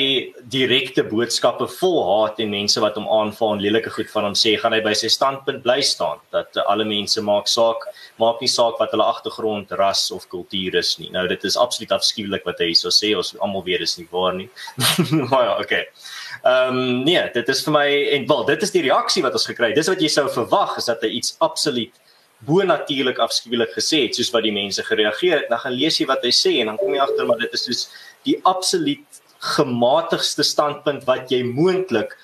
[0.50, 4.56] direkte boodskappe vol haat en mense wat hom aanval en lelike goed van hom sê,
[4.60, 7.86] gaan hy by sy standpunt bly staan dat alle mense maak saak,
[8.22, 11.12] maak nie saak wat hulle agtergrond, ras of kultuur is nie.
[11.14, 14.34] Nou dit is absoluut afskuwelik wat hy hierso sê, ons almal weet dis nie waar
[14.38, 14.50] nie.
[15.30, 15.86] maar ja, okay.
[16.44, 17.88] Ehm um, nee, dit is vir my
[18.18, 19.80] en wel, dit is die reaksie wat ons gekry het.
[19.80, 21.94] Dis wat jy sou verwag is dat hy iets absoluut
[22.46, 25.48] bo natuurlik afskuwelik gesê het soos wat die mense gereageer het.
[25.50, 27.66] Dan gaan lees jy wat hy sê en dan kom jy agter maar dit is
[27.66, 27.88] soos
[28.28, 29.22] die absoluut
[29.58, 32.16] gematigste standpunt wat jy moontlik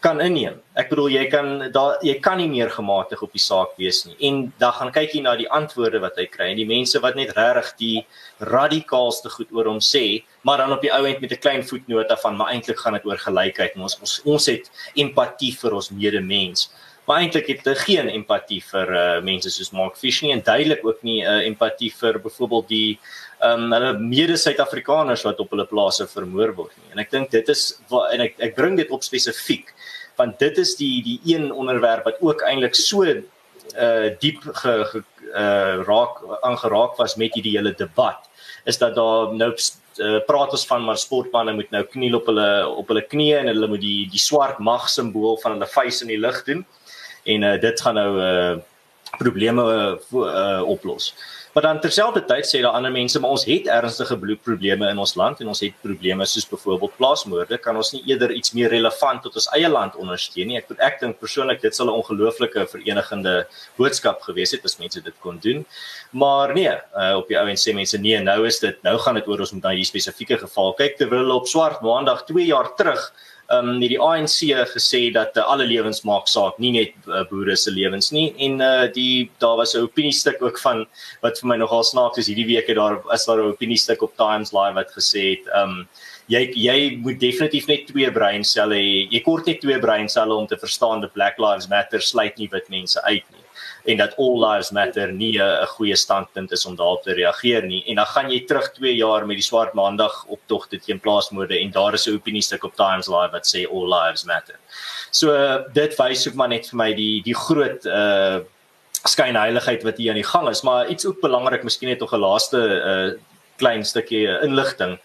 [0.00, 0.56] kan inneem.
[0.80, 4.16] Ek bedoel jy kan daar jy kan nie meer gematig op die saak wees nie.
[4.28, 7.18] En dan gaan kyk jy na die antwoorde wat hy kry en die mense wat
[7.20, 7.98] net regtig die
[8.48, 12.16] radikaalste goed oor hom sê, maar dan op die ou end met 'n klein voetnota
[12.16, 15.90] van maar eintlik gaan dit oor gelykheid en ons ons ons het empatie vir ons
[15.90, 16.70] medemens.
[17.06, 20.84] Maar eintlik het hy geen empatie vir uh, mense soos Mark Fish nie en duidelik
[20.86, 22.98] ook nie uh, empatie vir byvoorbeeld die
[23.40, 26.90] ehm um, hulle mede Suid-Afrikaners wat op hulle plase vermoor word nie.
[26.92, 29.72] En ek dink dit is wat en ek ek bring dit op spesifiek
[30.20, 35.02] want dit is die die een onderwerp wat ook eintlik so uh diep ge, ge
[35.30, 38.28] uh raak aangeraak was met hierdie hele debat
[38.66, 42.50] is dat daar nou uh, praat ons van maar sportmense moet nou kniel op hulle
[42.68, 46.12] op hulle knieë en hulle moet die die swart mag simbool van hulle vuis in
[46.12, 46.64] die lug doen
[47.24, 48.58] en uh, dit gaan nou uh
[49.18, 49.62] probleme
[50.12, 51.14] uh, oplos.
[51.52, 55.40] Maar dan terselfdertyd sê daar ander mense maar ons het ernstige bloedprobleme in ons land
[55.42, 57.58] en ons het probleme soos byvoorbeeld plaasmoorde.
[57.58, 60.60] Kan ons nie eerder iets meer relevant tot ons eie land ondersteun nie?
[60.60, 65.16] Ek ek dink persoonlik dit sal 'n ongelooflike verenigende boodskap gewees het as mense dit
[65.20, 65.66] kon doen.
[66.12, 69.14] Maar nee, uh, op die ou en sê mense nee, nou is dit nou gaan
[69.14, 72.74] dit oor ons moet na hierdie spesifieke geval kyk terwyl op swart maandag 2 jaar
[72.76, 73.12] terug
[73.50, 77.56] ehm um, die ANC gesê dat uh, alle lewens maak saak, nie net uh, boere
[77.58, 78.28] se lewens nie.
[78.46, 80.86] En uh die daar was 'n opiniestuk ook van
[81.22, 84.16] wat vir my nogal snaaks is hierdie week het daar is daar 'n opiniestuk op
[84.16, 85.88] Times Live wat gesê het ehm um,
[86.28, 89.08] jy jy moet definitief net twee breinselle hê.
[89.10, 92.68] Jy kort net twee breinselle om te verstaan dat Black Lives Matter sluit nie wit
[92.68, 93.39] mense uit nie
[93.84, 97.82] en dat all lives matter nie 'n goeie standpunt is om daarop te reageer nie
[97.86, 101.70] en dan gaan jy terug 2 jaar met die swart maandag optog teen plaasmoorde en
[101.70, 104.56] daar is 'n opiniestuk op Times Live wat sê all lives matter.
[105.10, 105.32] So
[105.72, 108.40] dit wys ook maar net vir my die die groot uh
[109.08, 112.20] skynheiligheid wat hier aan die gang is, maar iets ook belangrik, miskien net nog 'n
[112.20, 113.18] laaste uh
[113.56, 114.98] klein stukkie inligting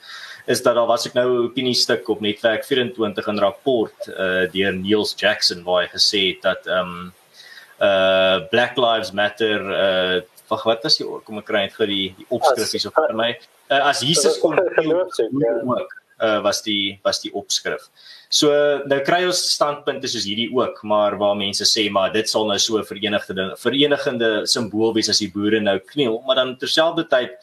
[0.46, 4.74] is dat daar was ek nou 'n opiniestuk op netwerk 24 in rapport uh deur
[4.74, 7.14] Niels Jackson waar hy gesê het dat um
[7.84, 12.14] uh Black Lives Matter uh wag wat is die kom ek kry net gou die
[12.18, 17.32] die opskrifies op vir my uh, as Jesus kon ook uh was die was die
[17.36, 17.90] opskrif.
[18.30, 18.52] So
[18.88, 22.58] nou kry ons standpunte soos hierdie ook, maar waar mense sê maar dit sal nou
[22.60, 27.36] so verenigde verenigende simbool wees as die boere nou kniel, maar dan terselfdertyd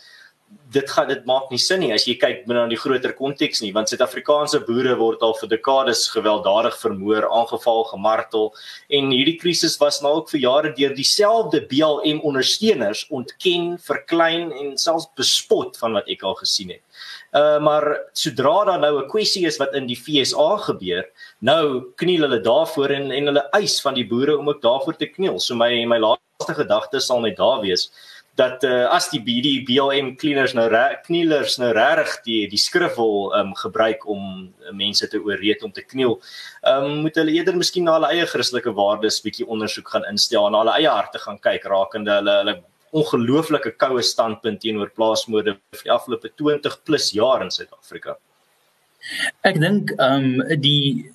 [0.73, 3.63] dit gaan dit maak nie sin nie as jy kyk binne aan die groter konteks
[3.65, 8.51] nie want Suid-Afrikaanse boere word al vir dekades gewelddadig vermoor, aangeval, gemartel
[8.99, 14.77] en hierdie krisis was nou ook vir jare deur dieselfde BLM ondersteuners ontken, verklein en
[14.81, 16.83] selfs bespot van wat ek al gesien het.
[17.37, 17.87] Uh maar
[18.19, 21.05] sodra daar nou 'n kwessie is wat in die FSA gebeur,
[21.41, 25.07] nou kniel hulle daarvoor en en hulle eis van die boere om ook daarvoor te
[25.07, 25.39] kniel.
[25.41, 27.91] So my my laaste gedagte sal net daar wees
[28.41, 30.65] dat uh, as die BD BLM cleaners nou
[31.05, 35.85] knielers nou regtig die die skrif wil um, gebruik om mense te ooreed om te
[35.85, 36.17] kniel,
[36.65, 40.57] um, moet hulle eerder miskien na hulle eie Christelike waardes bietjie ondersoek gaan instel en
[40.57, 42.59] na hulle eie harte gaan kyk rakende hulle hulle
[42.93, 48.17] ongelooflike koue standpunt teenoor plaasmoorde vir die afgelope 20 plus jaar in Suid-Afrika.
[49.49, 51.11] Ek dink ehm um, die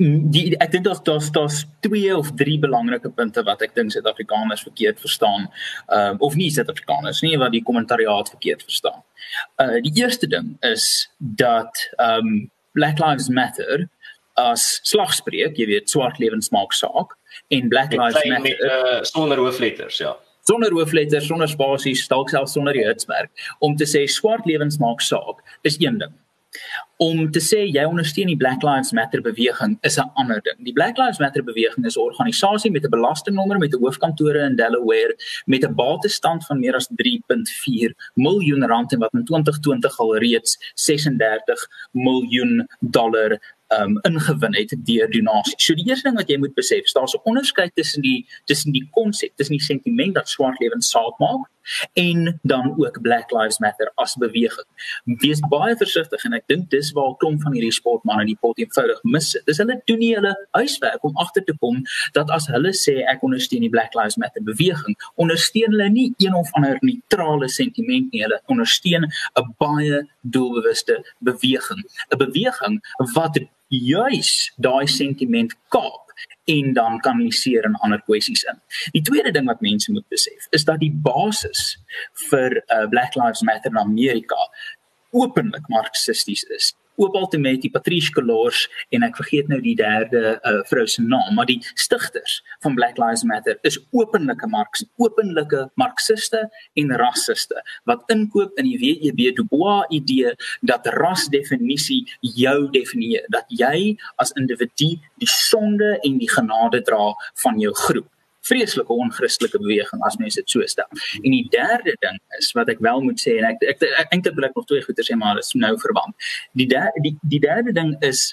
[0.00, 4.64] die ek dink daar's daar's daar's twee of drie belangrike punte wat ek dink Suid-Afrikaners
[4.64, 5.48] verkeerd verstaan.
[5.88, 9.02] Ehm uh, of nie Suid-Afrikaners nie wat die kommentariaat verkeerd verstaan.
[9.60, 13.88] Uh die eerste ding is dat ehm um, Black Lives Matter
[14.38, 17.16] as slagspreuk, jy weet, swart lewens maak saak
[17.50, 20.16] en Black Lives Matter met, uh, sonder hoofletters, ja
[20.48, 25.02] sonder hoofletters, sonder spasies, dalk selfs sonder die hitsmerk om te sê swart lewens maak
[25.04, 26.14] saak is een ding
[27.00, 30.58] om te sê jy ondersteun die Black Lives Matter beweging is 'n ander ding.
[30.64, 34.56] Die Black Lives Matter beweging is 'n organisasie met 'n belastingnommer met 'n hoofkantore in
[34.56, 40.16] Delaware met 'n batestand van meer as 3.4 miljoen rand en wat in 2020 al
[40.16, 45.64] reeds 36 miljoen dollar um ingewin het deur donasies.
[45.64, 48.88] So die eerste ding wat jy moet besef, daar's 'n onderskeid tussen die tussen die
[48.90, 51.48] konsep, tussen die sentiment dat swart lewens saak maak
[51.92, 54.66] en dan ook Black Lives Matter as beweging.
[55.04, 58.58] Wees baie versigtig en ek dink dis waar 'n klomp van hierdie sportmense die pot
[58.58, 59.36] eenvoudig mis.
[59.46, 63.22] Dis hulle doen nie hulle huiswerk om agter te kom dat as hulle sê ek
[63.22, 68.22] ondersteun die Black Lives Matter beweging, ondersteun hulle nie een of ander neutrale sentiment nie.
[68.22, 72.80] Hulle ondersteun 'n baie doelbewuste beweging, 'n beweging
[73.14, 73.38] wat
[73.70, 76.09] juis daai sentiment kaap
[76.50, 78.58] en dan kanaliseer in ander kwessies in.
[78.96, 81.78] Die tweede ding wat mense moet besef is dat die basis
[82.28, 84.38] vir uh, Black Lives Matter in Amerika
[85.10, 90.86] openlik marxisties is oop altemetie Patrice Colors en ek vergeet nou die derde uh, vrou
[90.90, 96.44] se naam, maar die stigters van Black Lives Matter is openlike marx, openlike marxiste
[96.80, 100.34] en rassiste wat inkoop in die WEB Du Bois idee
[100.66, 102.02] dat rasdefinisie
[102.36, 108.08] jou definieer, dat jy as individu die sonde en die genade dra van jou groep
[108.50, 110.88] vreeslike onchristelike beweging as mense dit so stel.
[111.22, 114.48] En die derde ding is wat ek wel moet sê en ek ek, eintlik wil
[114.50, 116.30] ek nog twee goeie sê maar is nou verband.
[116.58, 118.30] Die der, die die derde ding is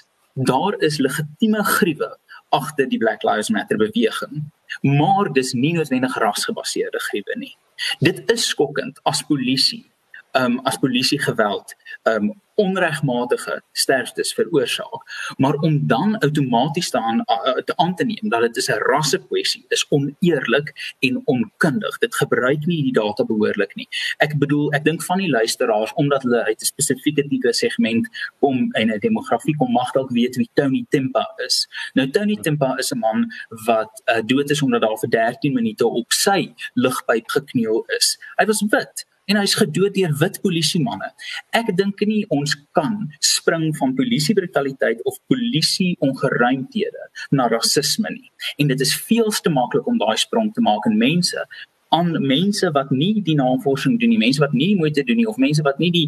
[0.48, 2.12] daar is legitieme gruwe
[2.54, 4.44] agter die Black Lives Matter beweging.
[4.82, 7.54] Maar dis nie noodwendig rasgebaseerde gruwe nie.
[8.04, 9.84] Dit is skokkend as polisie
[10.32, 15.02] um, as polisie geweld um, onregmatige sterftes veroorsaak.
[15.36, 17.24] Maar om dan outomaties te aan
[17.64, 21.98] te aan te neem dat dit 'n rasse kwessie is oneerlik en onkundig.
[21.98, 23.88] Dit gebruik nie die data behoorlik nie.
[24.16, 28.08] Ek bedoel ek dink van die luisteraars omdat hulle uit 'n spesifieke tipe segment
[28.40, 31.68] kom en 'n demografie kom mag dalk weet wie Tony Tempa is.
[31.94, 33.32] Nou Tony Tempa is 'n man
[33.66, 38.18] wat uh, dood is omdat daar vir 13 minute op sy ligpyp gekneel is.
[38.36, 41.10] Hy was wit en hy's gedood deur wit polisie manne.
[41.56, 48.30] Ek dink nie ons kan spring van polisie brutaliteit of polisie ongeruimthede na rasisme nie.
[48.58, 51.44] En dit is veel te maklik om daai sprong te maak en mense
[51.88, 55.28] aan mense wat nie die navorsing doen nie, mense wat nie die moeite doen nie
[55.28, 56.06] of mense wat nie die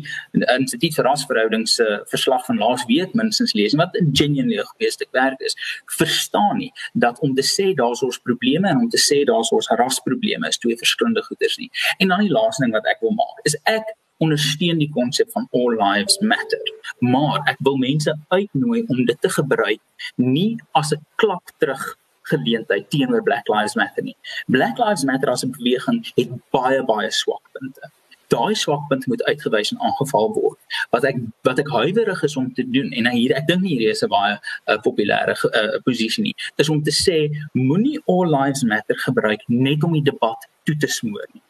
[0.59, 5.12] instituut vir rasverhoudings se uh, verslag van laas week minstens lees wat genuinely geweest ek
[5.16, 5.57] werk is,
[5.97, 6.71] verstaan nie
[7.07, 10.61] dat om te sê daar's ons probleme en om te sê daar's ons rasprobleme is
[10.61, 11.71] twee verskillende goeders nie.
[11.99, 15.47] En dan die laaste ding wat ek wil maak is ek ondersteun die konsep van
[15.57, 16.61] all lives matter.
[17.01, 19.81] Maar ek wil mense uitnooi om dit te gebruik
[20.16, 24.16] nie as 'n klap terug geleentheid teenoor Black Lives Matter nie.
[24.46, 27.90] Black Lives Matter as 'n beweging het baie baie swakpunte.
[28.28, 30.59] Daai swakpunt moet uitgewys en aangeval word.
[30.90, 33.90] Wat ek wat ek huiwerig is om te doen en hier ek dink nie hierdie
[33.90, 38.62] is 'n baie uh, populêre uh, posisie nie, is om te sê moenie all lives
[38.62, 41.42] matter gebruik net om die debat toe te smoor nie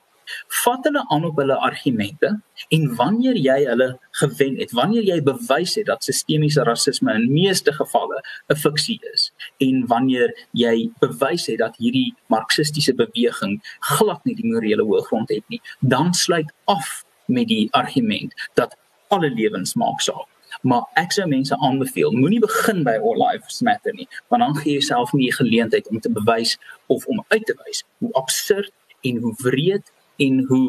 [0.65, 2.33] vat hulle aan op hulle argumente
[2.69, 3.89] en wanneer jy hulle
[4.21, 9.31] gewen het, wanneer jy bewys het dat sistemiese rasisme in meeste gevalle 'n fiksie is
[9.59, 15.45] en wanneer jy bewys het dat hierdie marxistiese beweging glad nie die morele hoëgrond het
[15.49, 18.77] nie, dan sluit af met die argument dat
[19.09, 20.29] alle lewens maak saak.
[20.63, 24.75] Maar ek sou mense aanbeveel moenie begin by all lives matter nie want dan gee
[24.75, 26.57] jy jouself nie die geleentheid om te bewys
[26.93, 28.73] of om uit te wys hoe absurd
[29.07, 29.93] en hoe wreed
[30.27, 30.65] en hoe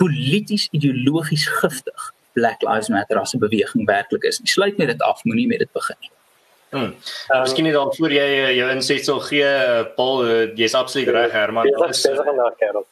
[0.00, 4.40] polities ideologies giftig Black Lives Matter as 'n beweging werklik is.
[4.44, 6.10] Sluit net dit af, moenie met dit begin nie.
[6.72, 6.94] Hmm.
[7.28, 11.08] Uh, Miskien net dan voor jy uh, jou insetsel gee, uh, Paul, uh, jy's absoluut
[11.08, 11.68] reg, Herman.
[11.68, 12.86] Dit is besig om daar kerel.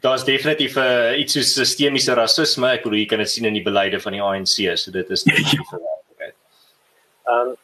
[0.00, 2.70] Daar's definitief uh, iets soos sistemiese rasisme.
[2.70, 5.26] Ek bedoel jy kan dit sien in die beleide van die ANC, so dit is
[5.26, 6.36] definitief 'n werklikheid.
[7.26, 7.54] Ehm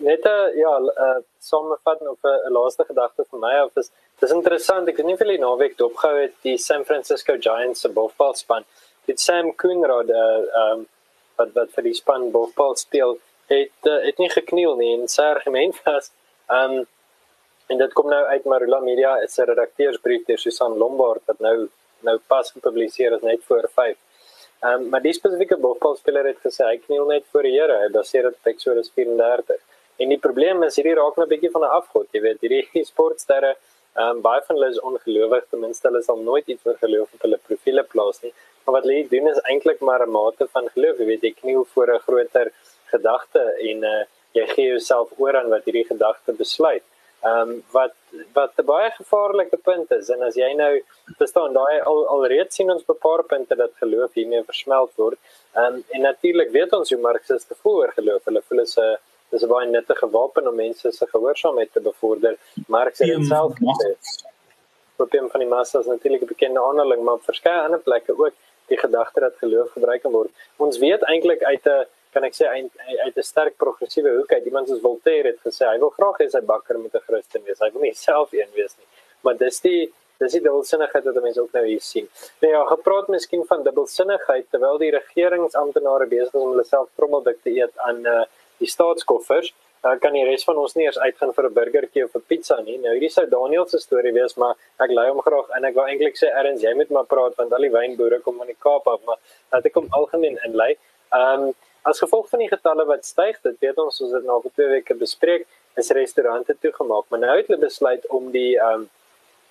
[0.00, 3.90] net 'n ja, 'n uh, samevatting of 'n uh, laaste gedagte van my of is
[4.20, 8.66] Dis interessant, ek het nie die naweek dopgehou het die San Francisco Giants se bofbalspan.
[9.08, 10.86] Dit Sam Coonrod, ehm um,
[11.40, 13.14] wat wat vir die span bofbal speel,
[13.48, 16.10] het uh, het nie gekniel nie en sy argument was
[16.50, 16.86] ehm um,
[17.70, 21.56] en dit kom nou uit Marula Media, dit se redakteursbrief deur Susan Lombard wat nou
[22.04, 23.96] nou pas gepubliseer is net voor 5.
[23.96, 27.88] Ehm um, maar die spesifieke bofbalspeler het gesê hy kniel net voor die Here, hy
[27.96, 29.64] baseer dit op Exodus 34.
[30.04, 32.84] En die probleem is hierdie raak nou 'n bietjie van 'n afgod, jy weet, hierdie
[32.92, 33.56] sportsterre
[33.98, 37.08] Ehm um, baie van hulle is ongelowig, ten minste hulle sal nooit iets oor geloof
[37.14, 38.32] op hulle profile plaas nie.
[38.64, 41.64] Maar wat hulle doen is eintlik maar 'n mate van geloof, jy weet, jy kniel
[41.72, 42.52] voor 'n groter
[42.92, 44.04] gedagte en uh,
[44.38, 46.86] jy gee jouself oor aan wat hierdie gedagte besluit.
[47.22, 47.94] Ehm um, wat
[48.32, 50.72] wat 'n baie gevaarlike punt is en as jy nou
[51.18, 55.18] verstaan daai al alreeds sien ons 'n paar punte dat geloof hiermee versmelt word.
[55.54, 58.96] Ehm um, en natuurlik weet ons hoe marxiste voor geloof, hulle voel is 'n
[59.30, 62.36] dis 'n baie nuttige wapen om mense se gehoorsaamheid te bevorder.
[62.66, 63.90] Marx het dit self gesê.
[64.96, 68.34] Probleem van die massa is natuurlik 'n bekende aanhaling, maar op verskeie ander plekke ook
[68.66, 70.30] die gedagte dat geloof gebruik kan word.
[70.56, 72.46] Ons weet eintlik uit 'n kan ek sê
[73.06, 76.28] uit 'n sterk progressiewe hoek uit iemand soos Voltaire het gesê hy wil graag hê
[76.28, 77.60] sy bakker moet 'n Christen wees.
[77.60, 78.88] Hy wil nie self een wees nie.
[79.22, 82.08] Maar dis die dis die dubbelsinnigheid wat mense ook nou hier sien.
[82.42, 87.38] Nou ja, gepraat miskien van dubbelsinnigheid terwyl die regeringsamptenare besig is om hulle self trommeldik
[87.42, 88.24] te eet aan uh,
[88.60, 89.52] die staatskoffers.
[89.80, 92.60] Uh, kan die res van ons nie eers uitgaan vir 'n burgertjie of 'n pizza
[92.60, 92.76] nie.
[92.78, 95.86] Nou hierdie sou Daniel se storie wees, maar ek lei hom graag en ek wou
[95.88, 98.86] eintlik sê Erns, jy moet maar praat want al die wynboere kom aan die Kaap
[98.86, 99.16] af, maar
[99.52, 100.76] laat ek hom algemeen inlei.
[101.12, 104.42] Ehm um, as gevolg van die getalle wat styg, dit weet ons ons het nou
[104.42, 108.82] vir twee weke bespreek, is restaurante toegemaak, maar nou het hulle besluit om die ehm
[108.82, 108.90] um,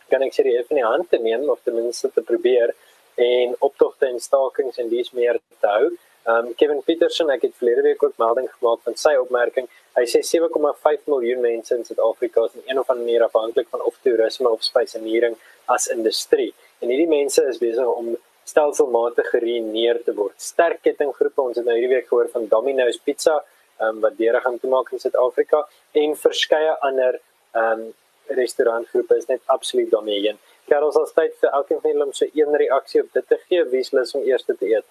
[0.10, 2.76] kan ek sê die van die hand te neem of ten minste te probeer
[3.16, 5.90] en optogte en stakings en dis meer te hou.
[6.30, 9.70] Ehm um, Kevin Peterson, ek het verlede week ook melding gemaak van sy opmerking
[10.00, 13.82] Hy sê 7,5 miljoen mense in Suid-Afrika is in een of ander manier afhanklik van
[13.84, 16.54] of toerisme of spesienering as industrie.
[16.80, 18.14] En hierdie mense is besig om
[18.48, 20.38] stelselmatig geruineer te word.
[20.42, 23.40] Sterk kettinggroepe, ons het nou hierdie week gehoor van Domino's Pizza,
[23.82, 25.66] um, wat deure gaan toemaak in Suid-Afrika
[26.04, 27.20] en verskeie ander
[27.56, 27.90] ehm um,
[28.30, 30.38] restaurantgroepe is net absoluut daarmee heen.
[30.70, 33.64] Karel sal tyd vir elkeen van julle om so een reaksie op dit te gee,
[33.72, 34.86] wie lus om eers te eet.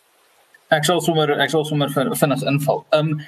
[0.74, 2.82] Ek sal sommer ek sal sommer vinnig inval.
[2.92, 3.20] Ehm um,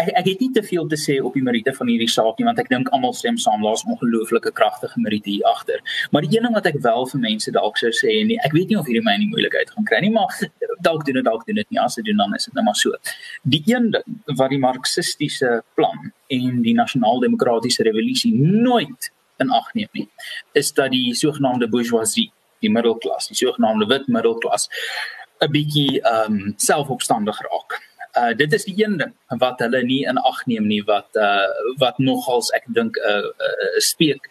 [0.00, 2.46] ek ek het nie te veel te sê op die meriete van hierdie saak nie
[2.48, 5.80] want ek dink almal stem saam daar's ongelooflike kragtige meriete hier agter.
[6.12, 8.72] Maar die een ding wat ek wel vir mense dalk sou sê en ek weet
[8.72, 10.32] nie of hierdie my die moeilikheid gaan kry nie, maar
[10.88, 12.66] dalk doen dit dalk doen dit nie as dit doen dan is dit net nou
[12.70, 13.00] maar so.
[13.56, 19.88] Die een ding wat die marxistiese plan en die nasionaal-demokratiese revolusie nooit in ag neem
[19.96, 20.08] nie,
[20.52, 22.30] is dat die sogenaamde bourgeoisie,
[22.62, 24.68] die middelklas, die sogenaamde wit middelklas
[25.42, 27.80] 'n bietjie ehm um, selfopstandig raak
[28.20, 31.48] uh dit is die een ding wat hulle nie in ag neem nie wat uh
[31.80, 34.28] wat nogals ek dink 'n uh, uh, speek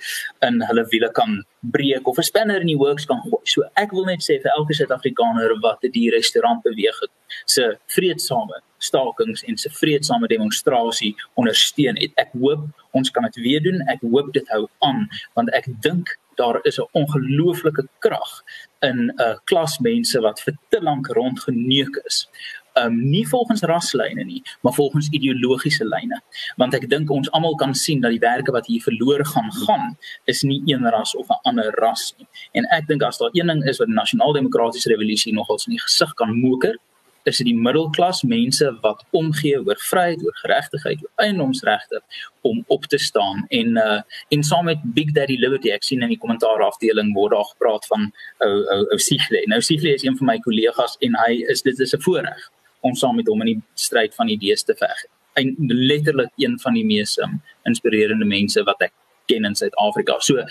[0.47, 3.41] in hulle wiele kan breek of 'n spanner in die works kan gooi.
[3.43, 7.11] So ek wil net sê vir elke Suid-Afrikaner wat die restaurant beweeg het,
[7.45, 12.11] se vreedsame stakings en se vreedsame demonstrasie ondersteun het.
[12.15, 13.81] Ek hoop ons kan dit weer doen.
[13.87, 18.43] Ek hoop dit hou aan want ek dink daar is 'n ongelooflike krag
[18.81, 22.27] in 'n uh, klas mense wat vir te lank rondgeneuk is
[22.73, 26.21] um nie volgens raslyne nie, maar volgens ideologiese lyne.
[26.55, 29.97] Want ek dink ons almal kan sien dat die werke wat hier verlore gaan gaan,
[30.31, 32.27] is nie een ras of 'n ander ras nie.
[32.51, 35.83] En ek dink as daar een ding is wat die nasionaal-demokratiese revolusie nogals in die
[35.83, 36.77] gesig kan moker,
[37.23, 42.01] is dit die middelklas mense wat omgee oor vryheid, oor geregtigheid, oor eiendomsregte
[42.47, 43.99] om op te staan en uh
[44.29, 47.85] en saam met Big Daddy Liberty ek sien in die kommentaar afdeling word daar gepraat
[47.91, 48.09] van
[48.45, 49.43] ou ou ou Sigle.
[49.51, 52.49] Nou Sigle is een van my kollegas en hy is dit is 'n voorreg
[52.81, 55.05] om saam met hom in die stryd van idees te veg.
[55.33, 58.93] En letterlik een van die mees um, inspirerende mense wat ek
[59.25, 60.19] ken in Suid-Afrika.
[60.19, 60.43] So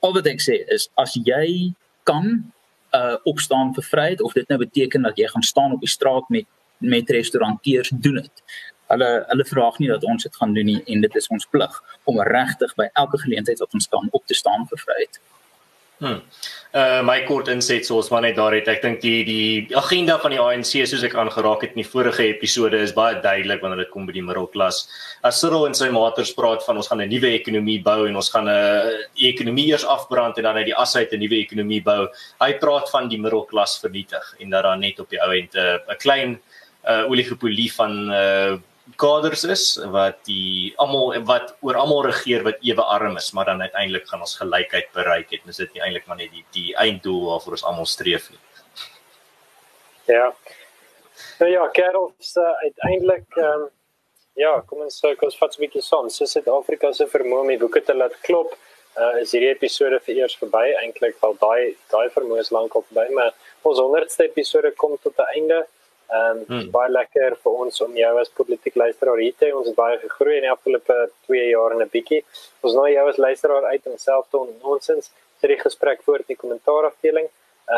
[0.00, 1.74] al wat ek sê is as jy
[2.08, 2.52] kan
[2.96, 6.28] uh opstaan vir vryheid of dit nou beteken dat jy gaan staan op die straat
[6.28, 6.46] met
[6.78, 8.42] met restauranteurs doen dit.
[8.86, 11.82] Hulle hulle verwag nie dat ons dit gaan doen nie en dit is ons plig
[12.04, 15.20] om regtig by elke geleentheid wat ons kan op te staan vir vryheid.
[15.98, 16.20] Hmm.
[16.78, 20.30] Uh my kort inset soos maar net daar het ek dink die die agenda van
[20.30, 23.90] die ANC soos ek aangeraak het in die vorige episode is baie duidelik wanneer dit
[23.90, 24.84] kom by die middelklas.
[25.26, 28.30] As Cyril en sy maters praat van ons gaan 'n nuwe ekonomie bou en ons
[28.30, 32.06] gaan 'n ekonomie eers afbrand en dan uit die as uit 'n nuwe ekonomie bou.
[32.40, 35.98] Hy praat van die middelklas vernietig en dat daar net op die ou end 'n
[35.98, 36.38] klein
[36.86, 38.56] uh oligopolie van uh
[38.96, 43.62] kaders is wat die almal wat oor almal regeer wat ewe arm is, maar dan
[43.62, 45.40] uiteindelik gaan ons gelykheid bereik het.
[45.46, 48.40] Dis dit nie eintlik maar net die die einddoel waarvoor ons almal streef nie.
[50.08, 50.32] Ja.
[51.38, 53.68] Nou ja, Kerels uh, uiteindelik ehm um,
[54.38, 56.10] ja, kom ons sê kos vat 'n bietjie son.
[56.10, 58.54] So Suid-Afrika se vermoë om die boeke te laat klop.
[58.98, 63.14] Uh, is hierdie episode vir eers verby eintlik al daai daai vermoë is lankal verby
[63.14, 65.66] maar ons 100ste episode kom tot 'n einde.
[66.08, 66.70] Ehm um, hmm.
[66.72, 69.52] baie lekker vir ons om jou as politiek luisteraar hier te hê.
[69.52, 70.96] Ons het baie gegroei in die afgelope
[71.26, 72.22] 2 jaar en 'n bietjie.
[72.64, 76.34] Ons nou jou as luisteraar uit om self te nonsens vir die gesprek voort in
[76.34, 77.28] die kommentaarafdeling.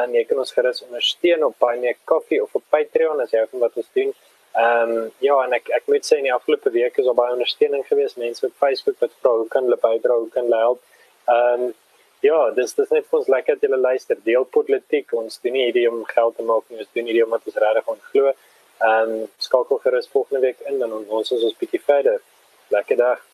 [0.00, 3.32] En jy kan ons gerus ondersteun op Buy Me a Coffee of op Patreon as
[3.34, 4.14] jy van wat ons doen.
[4.54, 7.34] Ehm um, ja, en ek ek moet sê in die afgelope week is daar baie
[7.34, 8.16] ondersteuning gewees.
[8.16, 10.82] Mense op Facebook wat vra hoe kan hulle bydra, hoe kan hulle help.
[11.26, 11.74] Ehm um,
[12.20, 14.18] Ja, dis dis net vir ons lekker dat julle luister.
[14.24, 15.12] Deel politiek.
[15.16, 16.82] Ons doen nie hierdie om geld te maak nie.
[16.84, 18.34] Ons doen hierdie omdat ons regtig aan glo.
[18.80, 22.20] Ehm um, skakel gerus volgende week in en ons ons is ons bietjie verder.
[22.76, 23.29] Lekker dag.